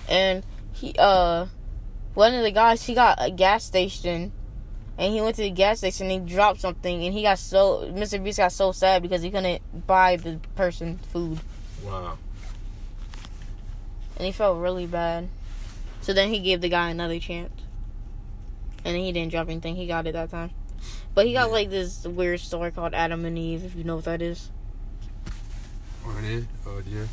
And 0.10 0.44
he, 0.74 0.96
uh, 0.98 1.46
one 2.16 2.34
of 2.34 2.42
the 2.42 2.50
guys, 2.50 2.84
he 2.84 2.96
got 2.96 3.20
a 3.22 3.30
gas 3.30 3.64
station. 3.64 4.32
And 4.98 5.14
he 5.14 5.22
went 5.22 5.36
to 5.36 5.44
the 5.44 5.52
gas 5.52 5.78
station 5.78 6.10
and 6.10 6.28
he 6.28 6.34
dropped 6.36 6.60
something. 6.60 7.04
And 7.04 7.14
he 7.14 7.22
got 7.22 7.38
so, 7.38 7.92
Mr. 7.94 8.24
Beast 8.24 8.40
got 8.40 8.52
so 8.52 8.72
sad 8.72 9.04
because 9.04 9.22
he 9.22 9.30
couldn't 9.30 9.86
buy 9.86 10.16
the 10.16 10.40
person 10.56 10.98
food. 11.14 11.38
Wow. 11.86 12.18
and 14.16 14.26
he 14.26 14.32
felt 14.32 14.58
really 14.58 14.88
bad. 14.88 15.30
So 16.02 16.14
then 16.14 16.30
he 16.30 16.40
gave 16.40 16.62
the 16.62 16.70
guy 16.70 16.90
another 16.90 17.20
chance, 17.20 17.52
and 18.88 18.96
he 18.98 19.12
didn't 19.12 19.32
drop 19.32 19.50
anything. 19.50 19.76
He 19.76 19.86
got 19.86 20.08
it 20.08 20.14
that 20.14 20.30
time, 20.32 20.52
but 21.14 21.26
he 21.26 21.34
got 21.34 21.48
Yeah. 21.48 21.54
like 21.54 21.70
this 21.70 22.06
weird 22.06 22.40
story 22.40 22.72
called 22.72 22.94
Adam 22.94 23.26
and 23.26 23.38
Eve. 23.38 23.64
If 23.66 23.76
you 23.76 23.84
know 23.84 23.96
what 23.98 24.06
that 24.06 24.22
is, 24.22 24.50
Oh, 26.06 26.18
it 26.20 26.24
is. 26.24 26.46
Oh, 26.66 26.82
yeah. 26.88 27.04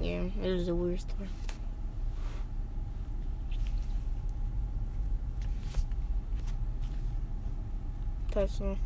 yeah, 0.00 0.22
it 0.42 0.50
was 0.50 0.68
a 0.68 0.74
weird 0.74 1.00
story. 1.02 1.28
Tesla. 8.30 8.76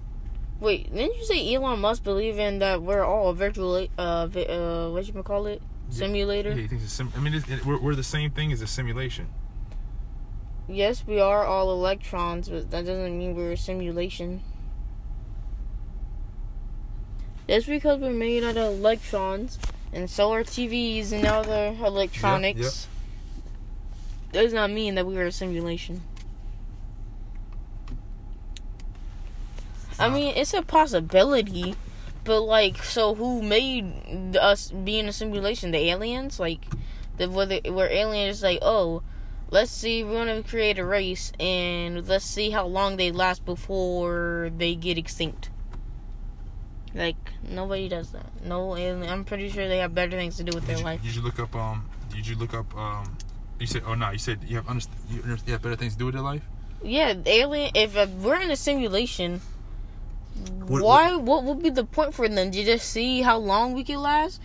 Wait, 0.60 0.94
didn't 0.94 1.16
you 1.16 1.24
say 1.24 1.54
Elon 1.54 1.80
Musk 1.80 2.04
believe 2.04 2.38
in 2.38 2.60
that 2.60 2.82
we're 2.82 3.02
all 3.04 3.30
a 3.30 3.34
virtual, 3.34 3.86
uh, 3.98 4.26
vi- 4.28 4.46
uh, 4.46 4.90
what 4.90 5.06
you 5.06 5.22
call 5.22 5.46
it, 5.46 5.60
simulator? 5.90 6.50
Yeah, 6.50 6.54
he 6.56 6.66
thinks 6.68 6.84
it's 6.84 6.92
sim- 6.92 7.12
I 7.16 7.20
mean, 7.20 7.34
it's, 7.34 7.48
it, 7.48 7.66
we're, 7.66 7.80
we're 7.80 7.94
the 7.96 8.04
same 8.04 8.30
thing 8.30 8.52
as 8.52 8.62
a 8.62 8.66
simulation. 8.66 9.26
Yes, 10.72 11.06
we 11.06 11.20
are 11.20 11.44
all 11.44 11.70
electrons, 11.70 12.48
but 12.48 12.70
that 12.70 12.86
doesn't 12.86 13.18
mean 13.18 13.36
we're 13.36 13.52
a 13.52 13.56
simulation. 13.58 14.42
Just 17.46 17.66
because 17.66 18.00
we're 18.00 18.10
made 18.10 18.42
out 18.42 18.56
of 18.56 18.78
electrons, 18.78 19.58
and 19.92 20.08
so 20.08 20.32
are 20.32 20.42
TVs 20.42 21.12
and 21.12 21.26
other 21.26 21.76
electronics, 21.78 22.88
does 24.32 24.54
not 24.54 24.70
mean 24.70 24.94
that 24.94 25.06
we 25.06 25.18
are 25.18 25.26
a 25.26 25.32
simulation. 25.32 26.02
I 29.98 30.08
mean, 30.08 30.34
it's 30.34 30.54
a 30.54 30.62
possibility, 30.62 31.74
but 32.24 32.40
like, 32.40 32.82
so 32.82 33.14
who 33.14 33.42
made 33.42 34.38
us 34.38 34.70
be 34.70 34.98
in 34.98 35.06
a 35.06 35.12
simulation? 35.12 35.70
The 35.70 35.90
aliens, 35.90 36.40
like, 36.40 36.64
the 37.18 37.28
whether 37.28 37.58
where 37.70 37.90
aliens 37.90 38.42
like, 38.42 38.60
oh, 38.62 39.02
let's 39.52 39.70
see, 39.70 40.02
we're 40.02 40.14
gonna 40.14 40.42
create 40.42 40.78
a 40.80 40.84
race, 40.84 41.30
and 41.38 42.08
let's 42.08 42.24
see 42.24 42.50
how 42.50 42.66
long 42.66 42.96
they 42.96 43.12
last 43.12 43.44
before 43.44 44.50
they 44.56 44.74
get 44.74 44.98
extinct. 44.98 45.50
Like 46.94 47.32
nobody 47.42 47.88
does 47.88 48.10
that. 48.12 48.26
No 48.44 48.76
alien. 48.76 49.08
I'm 49.08 49.24
pretty 49.24 49.48
sure 49.48 49.68
they 49.68 49.78
have 49.78 49.94
better 49.94 50.16
things 50.16 50.36
to 50.38 50.44
do 50.44 50.52
with 50.54 50.66
their 50.66 50.78
you, 50.78 50.84
life. 50.84 51.02
did 51.02 51.14
you 51.14 51.22
look 51.22 51.38
up? 51.38 51.54
Um. 51.54 51.88
Did 52.12 52.26
you 52.26 52.36
look 52.36 52.52
up? 52.54 52.76
Um. 52.76 53.16
You 53.60 53.66
said. 53.66 53.82
Oh 53.86 53.94
no. 53.94 54.10
You 54.10 54.18
said 54.18 54.40
you 54.46 54.56
have 54.60 54.86
you, 55.08 55.22
have 55.52 55.62
better 55.62 55.76
things 55.76 55.92
to 55.94 55.98
do 56.00 56.06
with 56.06 56.14
your 56.14 56.24
life. 56.24 56.42
Yeah, 56.82 57.14
alien. 57.24 57.70
If 57.74 57.96
uh, 57.96 58.08
we're 58.20 58.40
in 58.40 58.50
a 58.50 58.56
simulation, 58.56 59.40
What- 60.66 60.82
why? 60.82 61.14
What 61.16 61.44
would 61.44 61.62
be 61.62 61.70
the 61.70 61.84
point 61.84 62.12
for 62.12 62.28
them 62.28 62.50
to 62.50 62.64
just 62.64 62.90
see 62.90 63.22
how 63.22 63.38
long 63.38 63.72
we 63.72 63.84
can 63.84 64.02
last? 64.02 64.40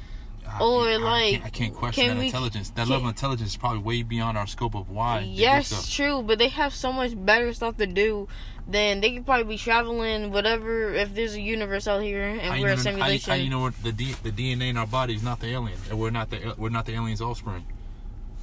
I- 0.49 0.59
Or, 0.61 0.87
I, 0.89 0.95
like, 0.97 1.31
can't, 1.33 1.45
I 1.45 1.49
can't 1.49 1.73
question 1.75 2.03
can 2.05 2.15
that 2.15 2.19
we- 2.21 2.25
intelligence. 2.27 2.69
That 2.71 2.87
level 2.87 3.05
of 3.07 3.15
intelligence 3.15 3.49
is 3.51 3.57
probably 3.57 3.79
way 3.79 4.03
beyond 4.03 4.37
our 4.37 4.47
scope 4.47 4.75
of 4.75 4.89
why. 4.89 5.19
Yes, 5.21 5.89
true, 5.93 6.21
but 6.23 6.37
they 6.39 6.47
have 6.49 6.73
so 6.73 6.91
much 6.93 7.11
better 7.15 7.53
stuff 7.53 7.77
to 7.77 7.87
do. 7.87 8.27
Then 8.69 8.99
they 8.99 9.11
could 9.13 9.25
probably 9.25 9.45
be 9.55 9.57
traveling, 9.57 10.31
whatever. 10.31 10.93
If 10.93 11.15
there's 11.15 11.35
a 11.35 11.41
universe 11.41 11.87
out 11.87 12.01
here 12.01 12.23
and 12.23 12.41
How 12.41 12.59
we're 12.59 12.67
know 12.67 12.73
a 12.73 12.77
simulation, 12.77 13.31
How 13.31 13.37
you 13.37 13.49
know 13.49 13.61
what 13.61 13.81
the 13.81 13.93
D, 13.93 14.13
the 14.23 14.31
DNA 14.31 14.69
in 14.69 14.77
our 14.77 14.85
body 14.87 15.15
is 15.15 15.23
not 15.23 15.39
the 15.39 15.47
alien, 15.47 15.77
and 15.89 15.97
we're 15.97 16.09
not 16.09 16.29
the 16.31 16.53
we're 16.57 16.67
not 16.69 16.85
the 16.85 16.93
alien's 16.95 17.21
offspring. 17.21 17.63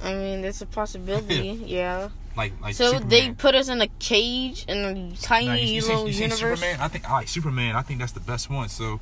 I 0.03 0.13
mean, 0.15 0.43
it's 0.43 0.61
a 0.61 0.65
possibility. 0.79 1.61
yeah. 1.65 2.09
Like 2.35 2.53
like 2.59 2.73
So 2.73 2.85
Superman. 2.93 3.09
they 3.09 3.31
put 3.33 3.53
us 3.53 3.69
in 3.69 3.79
a 3.81 3.87
cage 3.99 4.65
in 4.67 4.77
a 4.79 5.15
tiny 5.21 5.45
Now, 5.45 5.53
you, 5.53 5.67
you, 5.75 5.81
little 5.81 5.97
seen, 5.99 6.07
you 6.07 6.13
universe. 6.23 6.39
Superman? 6.59 6.77
I 6.81 6.87
think 6.87 7.07
I 7.07 7.13
like 7.13 7.27
Superman. 7.27 7.75
I 7.75 7.81
think 7.83 7.99
that's 7.99 8.11
the 8.13 8.19
best 8.19 8.49
one. 8.49 8.67
So, 8.69 8.99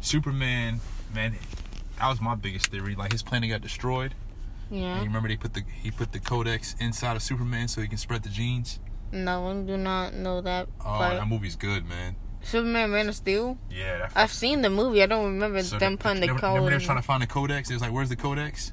Superman, 0.00 0.80
man, 1.14 1.36
that 1.98 2.08
was 2.08 2.20
my 2.20 2.34
biggest 2.34 2.66
theory. 2.68 2.94
Like 2.94 3.12
his 3.12 3.22
planet 3.22 3.50
got 3.50 3.60
destroyed. 3.60 4.14
And 4.70 4.80
Yeah. 4.80 4.98
you 4.98 5.04
remember 5.04 5.28
they 5.28 5.36
put 5.36 5.54
the 5.54 5.62
he 5.82 5.90
put 5.90 6.12
the 6.12 6.18
codex 6.20 6.74
inside 6.80 7.16
of 7.16 7.22
Superman 7.22 7.68
so 7.68 7.80
he 7.80 7.88
can 7.88 7.98
spread 7.98 8.22
the 8.22 8.28
genes. 8.28 8.78
No, 9.12 9.50
I 9.50 9.62
do 9.62 9.76
not 9.76 10.14
know 10.14 10.40
that. 10.40 10.68
Oh, 10.80 10.84
part. 10.84 11.14
that 11.14 11.28
movie's 11.28 11.56
good, 11.56 11.86
man. 11.88 12.16
Superman 12.42 12.90
Man 12.90 13.08
of 13.08 13.14
Steel. 13.14 13.56
Yeah, 13.70 13.98
that 13.98 14.12
I've 14.14 14.32
seen 14.32 14.62
the 14.62 14.70
movie. 14.70 15.02
I 15.02 15.06
don't 15.06 15.24
remember 15.24 15.62
so 15.62 15.78
them 15.78 15.96
putting 15.96 16.20
the 16.20 16.26
remember, 16.26 16.40
code 16.40 16.48
remember 16.56 16.70
they 16.70 16.76
were 16.76 16.80
trying 16.86 16.98
to 16.98 17.02
find 17.02 17.22
the 17.22 17.26
codex. 17.26 17.70
It 17.70 17.74
was 17.74 17.82
like, 17.82 17.92
where's 17.92 18.08
the 18.08 18.16
codex? 18.16 18.72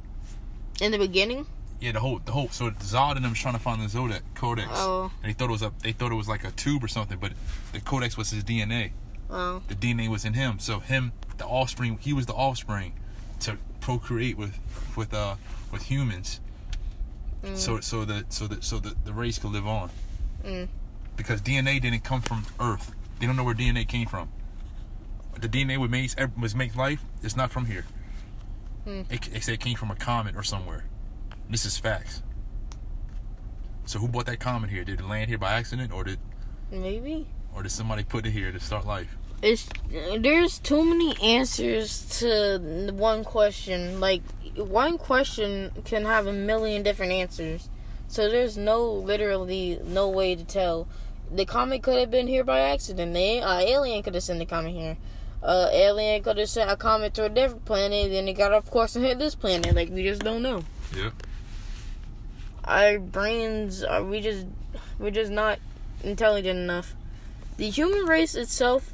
in 0.82 0.92
the 0.92 0.98
beginning. 0.98 1.46
Yeah, 1.80 1.92
the 1.92 2.00
whole 2.00 2.20
the 2.26 2.32
whole 2.32 2.50
so 2.50 2.70
Zod 2.72 3.16
and 3.16 3.24
them 3.26 3.34
trying 3.36 3.54
to 3.54 3.60
find 3.60 3.82
the 3.82 3.88
Zodiac 3.90 4.24
codex. 4.36 4.68
Oh. 4.72 5.12
And 5.24 5.30
they 5.30 5.34
thought 5.34 5.50
it 5.50 5.52
was 5.52 5.62
a 5.62 5.72
they 5.84 5.92
thought 5.92 6.12
it 6.12 6.16
was 6.16 6.28
like 6.28 6.44
a 6.44 6.52
tube 6.52 6.84
or 6.84 6.88
something, 6.88 7.18
but 7.20 7.34
the 7.72 7.80
codex 7.82 8.18
was 8.18 8.32
his 8.32 8.44
DNA. 8.44 8.92
Oh, 9.30 9.62
The 9.68 9.76
DNA 9.76 10.10
was 10.10 10.26
in 10.26 10.34
him. 10.34 10.60
So 10.60 10.80
him, 10.80 11.14
the 11.38 11.46
offspring, 11.46 11.98
he 12.02 12.12
was 12.14 12.26
the 12.26 12.34
offspring 12.34 12.94
to 13.42 13.58
procreate 13.80 14.38
with 14.38 14.58
with 14.96 15.14
uh 15.14 15.36
with 15.72 15.84
humans. 15.84 16.40
Mm. 17.44 17.58
So 17.58 17.80
so 17.80 18.06
that 18.06 18.32
so 18.32 18.48
that 18.48 18.64
so 18.64 18.80
that 18.80 19.06
the 19.06 19.14
race 19.14 19.40
could 19.40 19.52
live 19.52 19.68
on. 19.68 19.90
Mm. 20.44 20.68
Because 21.16 21.42
DNA 21.42 21.82
didn't 21.82 22.04
come 22.04 22.22
from 22.22 22.46
Earth. 22.60 22.94
They 23.20 23.28
don't 23.28 23.36
know 23.36 23.44
where 23.44 23.56
DNA 23.56 23.88
came 23.88 24.08
from. 24.08 24.30
The 25.40 25.50
DNA 25.50 25.78
was 25.78 25.90
makes 25.90 26.16
was 26.40 26.56
makes 26.56 26.76
life. 26.76 27.04
It's 27.22 27.36
not 27.36 27.52
from 27.52 27.66
here. 27.66 27.86
Hmm. 28.86 29.02
It, 29.10 29.22
they 29.32 29.40
say 29.40 29.54
it 29.54 29.60
came 29.60 29.76
from 29.76 29.92
a 29.92 29.96
comet 29.96 30.36
or 30.36 30.44
somewhere. 30.44 30.86
This 31.50 31.66
is 31.66 31.78
facts. 31.78 32.24
So 33.86 34.00
who 34.00 34.08
brought 34.08 34.26
that 34.28 34.40
comet 34.40 34.70
here? 34.70 34.84
Did 34.84 35.00
it 35.00 35.06
land 35.08 35.30
here 35.30 35.38
by 35.38 35.54
accident, 35.54 35.92
or 35.92 36.04
did 36.04 36.20
maybe. 36.72 37.28
or 37.56 37.64
did 37.64 37.72
somebody 37.72 38.04
put 38.04 38.26
it 38.26 38.32
here 38.32 38.52
to 38.52 38.60
start 38.60 38.86
life? 38.86 39.16
It's 39.42 39.68
there's 39.90 40.60
too 40.60 40.86
many 40.86 41.20
answers 41.22 42.20
to 42.20 42.92
one 42.94 43.24
question. 43.24 44.00
Like 44.00 44.22
one 44.56 44.98
question 44.98 45.72
can 45.86 46.06
have 46.06 46.28
a 46.28 46.34
million 46.34 46.84
different 46.84 47.12
answers. 47.12 47.68
So 48.08 48.30
there's 48.30 48.58
no 48.58 48.92
literally 48.92 49.80
no 49.84 50.10
way 50.10 50.36
to 50.36 50.44
tell. 50.44 50.88
The 51.32 51.46
comet 51.46 51.82
could 51.82 51.98
have 51.98 52.12
been 52.12 52.28
here 52.28 52.44
by 52.44 52.60
accident. 52.60 53.14
The 53.14 53.40
uh, 53.40 53.60
alien 53.60 54.04
could 54.04 54.16
have 54.16 54.24
sent 54.24 54.40
the 54.40 54.46
comet 54.46 54.74
here. 54.74 54.98
Uh, 55.42 55.70
alien 55.72 56.22
could 56.22 56.38
have 56.38 56.50
sent 56.50 56.70
a 56.70 56.76
comet 56.76 57.14
to 57.16 57.26
a 57.26 57.30
different 57.30 57.66
planet, 57.66 58.12
then 58.12 58.28
it 58.28 58.34
got 58.34 58.54
off 58.54 58.70
course 58.70 58.96
and 58.96 59.04
hit 59.04 59.18
this 59.18 59.34
planet. 59.34 59.74
Like 59.74 59.90
we 59.90 60.04
just 60.04 60.22
don't 60.22 60.44
know. 60.44 60.64
Yep. 60.96 61.14
Our 62.66 63.00
brains 63.00 63.84
are 63.84 64.04
we 64.04 64.22
just 64.22 64.46
we're 65.00 65.10
just 65.10 65.32
not 65.32 65.58
intelligent 66.04 66.60
enough. 66.60 66.96
The 67.58 67.70
human 67.70 68.06
race 68.06 68.36
itself, 68.36 68.94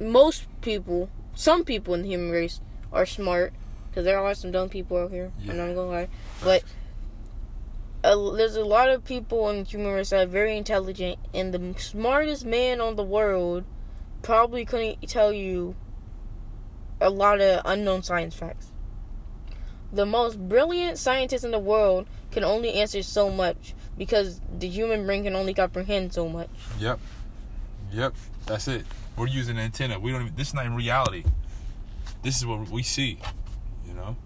most 0.00 0.46
people, 0.60 1.10
some 1.34 1.64
people 1.64 1.94
in 1.94 2.02
the 2.02 2.08
human 2.08 2.30
race 2.30 2.60
are 2.92 3.06
smart 3.06 3.52
because 3.88 4.04
there 4.04 4.18
are 4.18 4.34
some 4.34 4.50
dumb 4.50 4.68
people 4.68 4.96
out 4.96 5.10
here. 5.10 5.32
I'm 5.48 5.56
not 5.56 5.74
gonna 5.74 5.86
lie, 5.86 6.08
but 6.42 6.62
uh, 8.04 8.30
there's 8.32 8.56
a 8.56 8.64
lot 8.64 8.90
of 8.90 9.04
people 9.04 9.48
in 9.50 9.64
the 9.64 9.64
human 9.64 9.92
race 9.92 10.10
that 10.10 10.26
are 10.26 10.30
very 10.30 10.56
intelligent, 10.56 11.18
and 11.34 11.52
the 11.52 11.80
smartest 11.80 12.44
man 12.44 12.80
on 12.80 12.96
the 12.96 13.02
world 13.02 13.64
probably 14.22 14.64
couldn't 14.64 15.02
tell 15.08 15.32
you 15.32 15.74
a 17.00 17.10
lot 17.10 17.40
of 17.40 17.62
unknown 17.64 18.02
science 18.02 18.34
facts. 18.34 18.72
The 19.92 20.04
most 20.04 20.38
brilliant 20.48 20.98
scientists 20.98 21.44
in 21.44 21.50
the 21.50 21.58
world 21.58 22.06
can 22.30 22.44
only 22.44 22.74
answer 22.74 23.02
so 23.02 23.30
much 23.30 23.74
because 23.96 24.40
the 24.58 24.68
human 24.68 25.06
brain 25.06 25.24
can 25.24 25.34
only 25.34 25.54
comprehend 25.54 26.12
so 26.12 26.28
much. 26.28 26.50
Yep. 26.78 27.00
Yep. 27.92 28.14
That's 28.46 28.68
it. 28.68 28.84
We're 29.18 29.26
using 29.26 29.58
an 29.58 29.64
antenna. 29.64 29.98
We 29.98 30.12
don't 30.12 30.22
even 30.22 30.36
this 30.36 30.48
is 30.48 30.54
not 30.54 30.64
in 30.66 30.76
reality. 30.76 31.24
This 32.22 32.36
is 32.36 32.46
what 32.46 32.68
we 32.68 32.84
see. 32.84 33.18
You 33.86 33.94
know? 33.94 34.16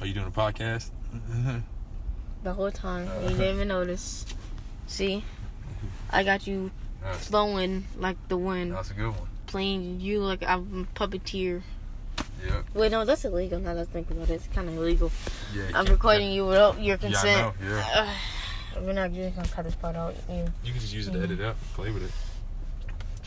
Are 0.00 0.06
you 0.06 0.14
doing 0.14 0.26
a 0.26 0.30
podcast? 0.30 0.90
Mm-hmm. 1.14 1.58
The 2.42 2.52
whole 2.54 2.70
time. 2.70 3.08
You 3.22 3.28
didn't 3.28 3.56
even 3.56 3.68
notice. 3.68 4.24
See? 4.86 5.22
Mm-hmm. 5.22 5.86
I 6.10 6.24
got 6.24 6.46
you 6.46 6.70
flowing 7.12 7.84
like 7.98 8.16
the 8.28 8.38
wind. 8.38 8.72
that's 8.72 8.90
a 8.90 8.94
good 8.94 9.10
one. 9.10 9.28
Playing 9.46 10.00
you 10.00 10.20
like 10.20 10.42
I'm 10.46 10.88
a 10.88 10.98
puppeteer. 10.98 11.60
Yep. 12.42 12.64
Wait, 12.72 12.92
no, 12.92 13.04
that's 13.04 13.26
illegal. 13.26 13.58
Now 13.58 13.74
let's 13.74 13.90
think 13.90 14.10
about 14.10 14.30
it. 14.30 14.34
It's 14.34 14.46
kind 14.46 14.68
of 14.68 14.76
illegal. 14.78 15.12
Yeah. 15.54 15.72
I'm 15.74 15.84
recording 15.86 16.32
you 16.32 16.46
without 16.46 16.80
your 16.80 16.96
consent. 16.96 17.54
Yeah, 17.62 17.66
I 17.66 17.68
know. 17.68 17.74
Yeah. 17.74 18.14
We're 18.80 18.92
not 18.94 19.12
just 19.12 19.36
gonna 19.36 19.48
cut 19.48 19.64
this 19.64 19.74
part 19.74 19.96
out. 19.96 20.14
You. 20.30 20.46
You 20.64 20.72
can 20.72 20.80
just 20.80 20.94
use 20.94 21.08
it 21.08 21.12
to 21.12 21.22
edit 21.22 21.40
out, 21.42 21.56
play 21.74 21.90
with 21.90 22.04
it. 22.04 22.12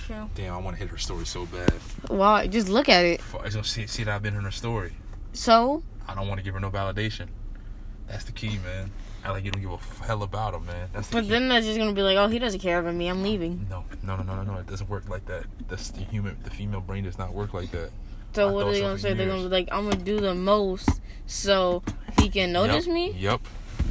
True. 0.06 0.30
Damn, 0.36 0.54
I 0.54 0.58
want 0.58 0.76
to 0.76 0.80
hit 0.80 0.90
her 0.90 0.98
story 0.98 1.26
so 1.26 1.46
bad. 1.46 1.72
Why? 2.08 2.48
Just 2.48 2.70
look 2.70 2.90
at 2.90 3.06
it. 3.06 3.22
Just 3.50 3.72
see, 3.72 3.88
see 3.88 4.04
that 4.04 4.16
I've 4.16 4.22
been 4.24 4.36
in 4.36 4.44
her 4.44 4.52
story. 4.52 4.94
So, 5.34 5.84
I 6.08 6.16
don't 6.16 6.28
want 6.28 6.40
to 6.40 6.44
give 6.44 6.54
her 6.54 6.60
no 6.60 6.70
validation. 6.70 7.28
That's 8.08 8.26
the 8.26 8.32
key, 8.32 8.60
man. 8.64 8.92
I 9.24 9.32
like 9.32 9.46
you 9.46 9.52
don't 9.52 9.62
give 9.62 9.72
a 9.72 10.06
hell 10.06 10.24
about 10.24 10.54
him, 10.54 10.66
man. 10.66 10.90
That's 10.92 11.08
the 11.08 11.16
but 11.16 11.24
key. 11.24 11.30
then 11.30 11.48
that's 11.48 11.66
just 11.66 11.78
gonna 11.78 11.94
be 11.94 12.02
like, 12.02 12.18
oh, 12.18 12.28
he 12.28 12.40
doesn't 12.40 12.60
care 12.60 12.80
about 12.80 12.94
me. 12.94 13.08
I'm 13.08 13.24
leaving. 13.24 13.66
no, 13.70 13.86
no, 14.04 14.18
no, 14.18 14.24
no, 14.24 14.44
no, 14.44 14.54
no. 14.54 14.60
It 14.60 14.68
doesn't 14.68 14.90
work 14.90 15.08
like 15.08 15.26
that. 15.28 15.46
That's 15.70 15.92
the 15.92 16.02
human. 16.02 16.38
The 16.44 16.50
female 16.50 16.82
brain 16.82 17.06
does 17.06 17.18
not 17.18 17.34
work 17.34 17.54
like 17.54 17.72
that. 17.72 17.92
So 18.34 18.50
I 18.50 18.52
what 18.52 18.68
are 18.68 18.72
they 18.72 18.82
gonna 18.82 19.00
say? 19.00 19.14
They're 19.14 19.28
gonna 19.28 19.44
be 19.44 19.50
like, 19.50 19.70
I'm 19.72 19.90
gonna 19.90 20.04
do 20.04 20.20
the 20.20 20.36
most 20.36 20.90
so 21.26 21.84
he 22.20 22.30
can 22.30 22.52
notice 22.52 22.86
Yup, 22.86 22.94
me. 22.94 23.12
Yep. 23.14 23.42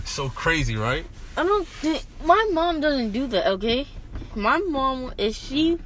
So 0.04 0.28
crazy, 0.28 0.76
right? 0.76 1.06
I 1.36 1.44
don't. 1.44 1.66
Think, 1.66 2.04
my 2.24 2.50
mom 2.52 2.80
doesn't 2.80 3.12
do 3.12 3.26
that. 3.28 3.46
Okay, 3.46 3.86
my 4.34 4.58
mom 4.58 5.12
if 5.16 5.34
she, 5.34 5.78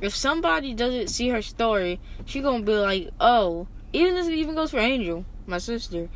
if 0.00 0.14
somebody 0.14 0.74
doesn't 0.74 1.08
see 1.08 1.28
her 1.30 1.42
story, 1.42 2.00
she 2.24 2.40
gonna 2.40 2.62
be 2.64 2.72
like, 2.74 3.10
oh, 3.20 3.66
even 3.92 4.14
this 4.14 4.28
even 4.28 4.54
goes 4.54 4.70
for 4.70 4.78
Angel, 4.78 5.24
my 5.46 5.58
sister. 5.58 6.08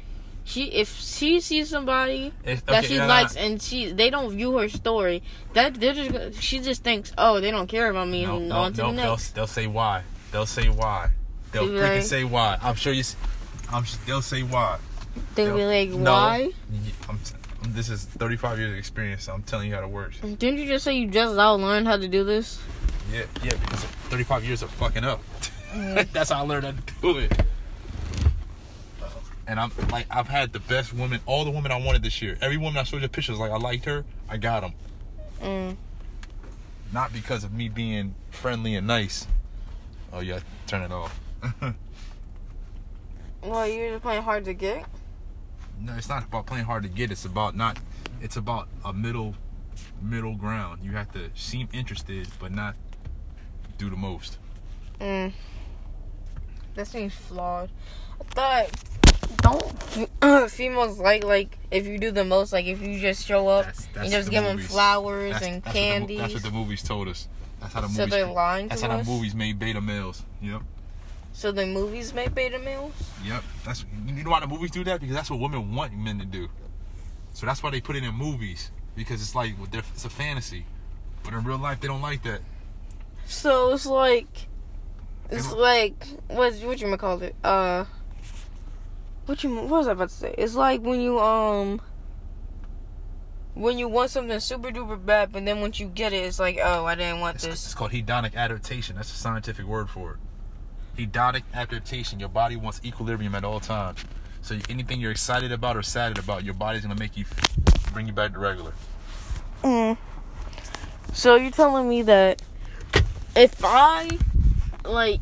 She 0.45 0.65
if 0.65 0.99
she 0.99 1.41
sees 1.41 1.69
somebody 1.69 2.33
It's- 2.45 2.63
that 2.63 2.85
okay, 2.85 2.95
she 2.95 2.99
likes 3.01 3.37
and 3.37 3.61
she 3.61 3.93
they 3.93 4.11
don't 4.11 4.33
view 4.35 4.57
her 4.59 4.69
story, 4.69 5.23
that 5.55 5.75
they're 5.75 5.93
just 5.95 6.43
she 6.43 6.59
just 6.61 6.83
thinks, 6.83 7.13
oh, 7.19 7.41
they 7.41 7.51
don't 7.51 7.67
care 7.69 7.91
about 7.91 8.09
me. 8.09 8.25
No, 8.27 8.37
and 8.37 8.49
no, 8.49 8.57
on 8.57 8.73
to 8.75 8.83
no. 8.83 8.91
the 8.93 8.97
They'll, 8.97 9.17
they'll 9.35 9.47
say 9.47 9.67
why. 9.67 10.03
They'll 10.33 10.47
say 10.47 10.69
why. 10.69 11.11
They'll 11.53 11.67
freaking 11.69 11.95
like- 11.97 12.03
say 12.03 12.25
why. 12.25 12.59
I'm 12.63 12.75
sure 12.75 12.93
you. 12.93 13.01
s- 13.01 13.17
I'm. 13.73 13.83
s- 13.85 13.99
They'll 14.07 14.23
say 14.23 14.43
why. 14.43 14.79
They'll 15.35 15.57
be 15.57 15.65
like, 15.65 15.91
why? 15.93 16.53
I'm, 17.09 17.19
t- 17.19 17.35
this 17.69 17.89
is 17.89 18.05
35 18.05 18.59
years 18.59 18.73
of 18.73 18.79
experience. 18.79 19.25
So 19.25 19.35
I'm 19.35 19.43
telling 19.43 19.69
you 19.69 19.75
how 19.75 19.83
it 19.83 19.91
works. 19.91 20.19
Didn't 20.21 20.59
you 20.59 20.67
just 20.67 20.85
say 20.85 20.95
you 20.97 21.09
just 21.09 21.35
now 21.35 21.55
learned 21.55 21.87
how 21.89 21.97
to 21.97 22.09
do 22.09 22.23
this? 22.25 22.61
Yeah, 23.13 23.25
yeah, 23.43 23.55
because 23.57 23.85
35 24.11 24.45
years 24.45 24.63
of 24.63 24.71
fucking 24.71 25.05
up. 25.05 25.21
That's 26.13 26.31
how 26.31 26.43
I 26.43 26.47
learned 26.47 26.65
how 26.65 26.73
to 26.73 26.83
do 27.01 27.19
it. 27.19 27.45
And 29.47 29.59
I'm 29.59 29.73
like, 29.91 30.07
I've 30.11 30.29
had 30.29 30.53
the 30.53 30.61
best 30.61 30.93
women, 30.93 31.21
all 31.27 31.45
the 31.45 31.51
women 31.51 31.73
I 31.73 31.77
wanted 31.77 32.03
this 32.03 32.23
year. 32.23 32.39
Every 32.41 32.57
woman 32.57 32.79
I 32.79 32.85
showed 32.85 33.03
you 33.03 33.09
pictures, 33.09 33.39
like 33.39 33.51
I 33.51 33.57
liked 33.57 33.85
her, 33.85 34.05
I 34.29 34.37
got 34.37 34.61
them. 34.61 34.73
Mm. 35.41 35.77
Not 36.93 37.13
because 37.13 37.43
of 37.43 37.53
me 37.53 37.69
being 37.69 38.15
friendly 38.31 38.77
and 38.77 38.87
nice. 38.87 39.27
Oh 40.13 40.21
yeah, 40.21 40.41
turn 40.67 40.83
it 40.83 40.93
off. 40.93 41.21
Well, 43.43 43.67
you're 43.67 43.91
just 43.93 44.03
playing 44.03 44.23
hard 44.23 44.45
to 44.45 44.53
get. 44.53 44.85
no, 45.81 45.95
it's 45.95 46.09
not 46.11 46.25
about 46.25 46.45
playing 46.47 46.67
hard 46.67 46.83
to 46.83 46.91
get. 46.91 47.11
It's 47.11 47.25
about 47.25 47.57
not. 47.57 47.79
It's 48.21 48.37
about 48.37 48.69
a 48.85 48.93
middle, 48.93 49.35
middle 50.03 50.35
ground. 50.35 50.81
You 50.85 50.91
have 50.93 51.11
to 51.13 51.31
seem 51.35 51.67
interested, 51.73 52.29
but 52.39 52.53
not 52.53 52.77
do 53.81 53.91
the 53.91 53.97
most. 53.97 54.37
Mm. 55.01 55.33
That 56.75 56.87
seems 56.87 57.15
flawed. 57.15 57.71
I 58.21 58.25
thought 58.35 58.71
don't 59.43 60.51
females 60.51 60.99
like 60.99 61.25
like 61.25 61.59
if 61.71 61.87
you 61.87 61.99
do 61.99 62.11
the 62.11 62.25
most 62.25 62.53
like 62.53 62.67
if 62.67 62.83
you 62.83 62.99
just 63.01 63.27
show 63.27 63.49
up 63.49 63.65
That's- 63.67 63.89
and 63.97 64.11
just 64.11 64.27
the 64.27 64.31
give 64.33 64.45
them 64.45 64.59
flowers 64.59 65.33
That's, 65.33 65.47
and 65.47 65.63
that's 65.63 65.75
What 66.01 66.09
the, 66.09 66.17
that's 66.19 66.35
what 66.35 66.43
the 66.43 66.51
movies 66.51 66.83
told 66.83 67.09
us. 67.09 67.29
That's 67.61 67.73
how 67.75 67.81
the 67.81 67.89
so 67.89 68.01
movies. 68.03 68.11
they're 68.15 68.27
lying 68.27 68.69
That's 68.69 68.83
to 68.83 68.89
how 68.89 68.99
us. 68.99 69.07
the 69.07 69.13
movies 69.13 69.35
made 69.35 69.59
beta 69.59 69.81
males. 69.81 70.23
Yep. 70.43 70.63
So 71.33 71.53
the 71.53 71.67
movies 71.67 72.13
make 72.13 72.35
beta 72.35 72.59
males. 72.59 72.93
Yep. 73.25 73.43
That's 73.65 73.85
you 74.07 74.23
know 74.25 74.31
why 74.31 74.41
the 74.41 74.47
movies 74.47 74.71
do 74.71 74.85
that 74.85 75.01
because 75.01 75.15
that's 75.15 75.31
what 75.31 75.41
women 75.41 75.75
want 75.75 75.97
men 75.97 76.19
to 76.19 76.25
do. 76.27 76.49
So 77.33 77.47
that's 77.47 77.63
why 77.63 77.71
they 77.71 77.81
put 77.81 77.97
it 77.97 78.05
in 78.05 78.15
movies 78.15 78.71
because 78.97 79.23
it's 79.23 79.35
like 79.35 79.55
they're- 79.71 79.83
it's 79.95 80.05
a 80.05 80.11
fantasy, 80.11 80.67
but 81.23 81.33
in 81.33 81.45
real 81.45 81.59
life 81.59 81.81
they 81.81 81.89
don't 81.89 82.03
like 82.03 82.23
that. 82.25 82.41
So 83.31 83.73
it's 83.73 83.87
like 83.87 84.49
it's 85.31 85.53
like 85.53 86.05
what's 86.27 86.61
what 86.63 86.81
you 86.81 86.97
call 86.97 87.23
it? 87.23 87.37
Uh, 87.45 87.85
what 89.27 89.45
you 89.45 89.55
what 89.55 89.69
was 89.69 89.89
I 89.89 89.93
about 89.93 90.09
to 90.09 90.15
say? 90.15 90.35
It's 90.37 90.57
like 90.57 90.83
when 90.83 91.01
you 91.01 91.21
um 91.21 91.81
when 93.55 93.79
you 93.79 93.87
want 93.87 94.11
something 94.11 94.39
super 94.41 94.71
duper 94.71 95.03
bad, 95.03 95.31
but 95.31 95.45
then 95.45 95.61
once 95.61 95.79
you 95.79 95.87
get 95.87 96.13
it, 96.13 96.25
it's 96.25 96.41
like 96.41 96.59
oh 96.63 96.85
I 96.85 96.97
didn't 96.97 97.21
want 97.21 97.37
It's, 97.37 97.47
this. 97.47 97.65
it's 97.67 97.75
called 97.75 97.93
hedonic 97.93 98.35
adaptation. 98.35 98.97
That's 98.97 99.13
a 99.13 99.17
scientific 99.17 99.65
word 99.65 99.89
for 99.89 100.19
it. 100.99 101.07
Hedonic 101.07 101.45
adaptation. 101.55 102.19
Your 102.19 102.29
body 102.31 102.57
wants 102.57 102.81
equilibrium 102.85 103.37
at 103.37 103.45
all 103.45 103.61
times. 103.61 104.05
So 104.43 104.59
anything 104.69 105.01
you're 105.01 105.13
excited 105.13 105.53
about 105.53 105.77
or 105.77 105.83
sad 105.83 106.19
about, 106.19 106.43
your 106.43 106.55
body's 106.55 106.83
gonna 106.83 106.97
make 106.97 107.17
you 107.17 107.27
bring 107.93 108.09
you 108.09 108.13
back 108.13 108.33
to 108.33 108.41
regular. 108.41 108.73
Mm. 109.63 109.97
So 111.13 111.37
you're 111.37 111.53
telling 111.53 111.89
me 111.89 112.03
that 112.03 112.43
if 113.41 113.65
I 113.65 114.19
like 114.85 115.21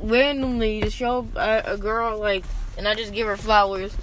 randomly 0.00 0.82
just 0.82 0.96
show 0.96 1.20
up 1.20 1.36
at 1.36 1.68
a 1.68 1.78
girl 1.78 2.18
like 2.18 2.44
and 2.76 2.86
I 2.86 2.94
just 2.94 3.12
give 3.12 3.26
her 3.26 3.36
flowers 3.36 3.96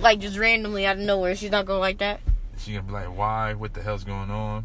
like 0.00 0.20
just 0.20 0.38
randomly 0.38 0.86
out 0.86 0.96
of 0.96 1.02
nowhere, 1.02 1.36
she's 1.36 1.50
not 1.50 1.66
gonna 1.66 1.78
like 1.78 1.98
that? 1.98 2.20
She's 2.56 2.74
gonna 2.74 2.86
be 2.86 2.92
like, 2.92 3.14
"Why? 3.14 3.52
What 3.52 3.74
the 3.74 3.82
hell's 3.82 4.04
going 4.04 4.30
on?" 4.30 4.64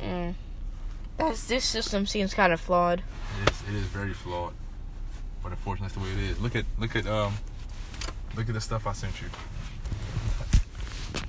Mm. 0.00 0.34
That's 1.16 1.46
this 1.48 1.64
system 1.64 2.06
seems 2.06 2.32
kind 2.32 2.52
of 2.52 2.60
flawed. 2.60 3.02
It 3.42 3.50
is, 3.50 3.62
it 3.68 3.74
is 3.74 3.86
very 3.86 4.12
flawed, 4.12 4.52
but 5.42 5.50
unfortunately, 5.50 5.88
that's 5.88 5.94
the 5.94 6.00
way 6.00 6.24
it 6.24 6.30
is. 6.30 6.40
Look 6.40 6.54
at 6.54 6.64
look 6.78 6.94
at 6.94 7.06
um 7.08 7.34
look 8.36 8.48
at 8.48 8.54
the 8.54 8.60
stuff 8.60 8.86
I 8.86 8.92
sent 8.92 9.20
you. 9.20 9.28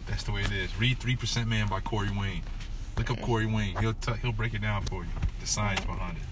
That's 0.05 0.23
the 0.23 0.31
way 0.31 0.41
it 0.41 0.51
is. 0.51 0.77
Read 0.79 0.99
Three 0.99 1.15
Percent 1.15 1.49
Man 1.49 1.67
by 1.67 1.79
Corey 1.79 2.11
Wayne. 2.15 2.43
Look 2.97 3.11
up 3.11 3.21
Corey 3.21 3.45
Wayne. 3.45 3.75
He'll 3.77 3.93
t- 3.93 4.13
he'll 4.21 4.31
break 4.31 4.53
it 4.55 4.61
down 4.61 4.81
for 4.83 5.03
you. 5.03 5.09
The 5.39 5.45
science 5.47 5.81
behind 5.81 6.17
it. 6.17 6.23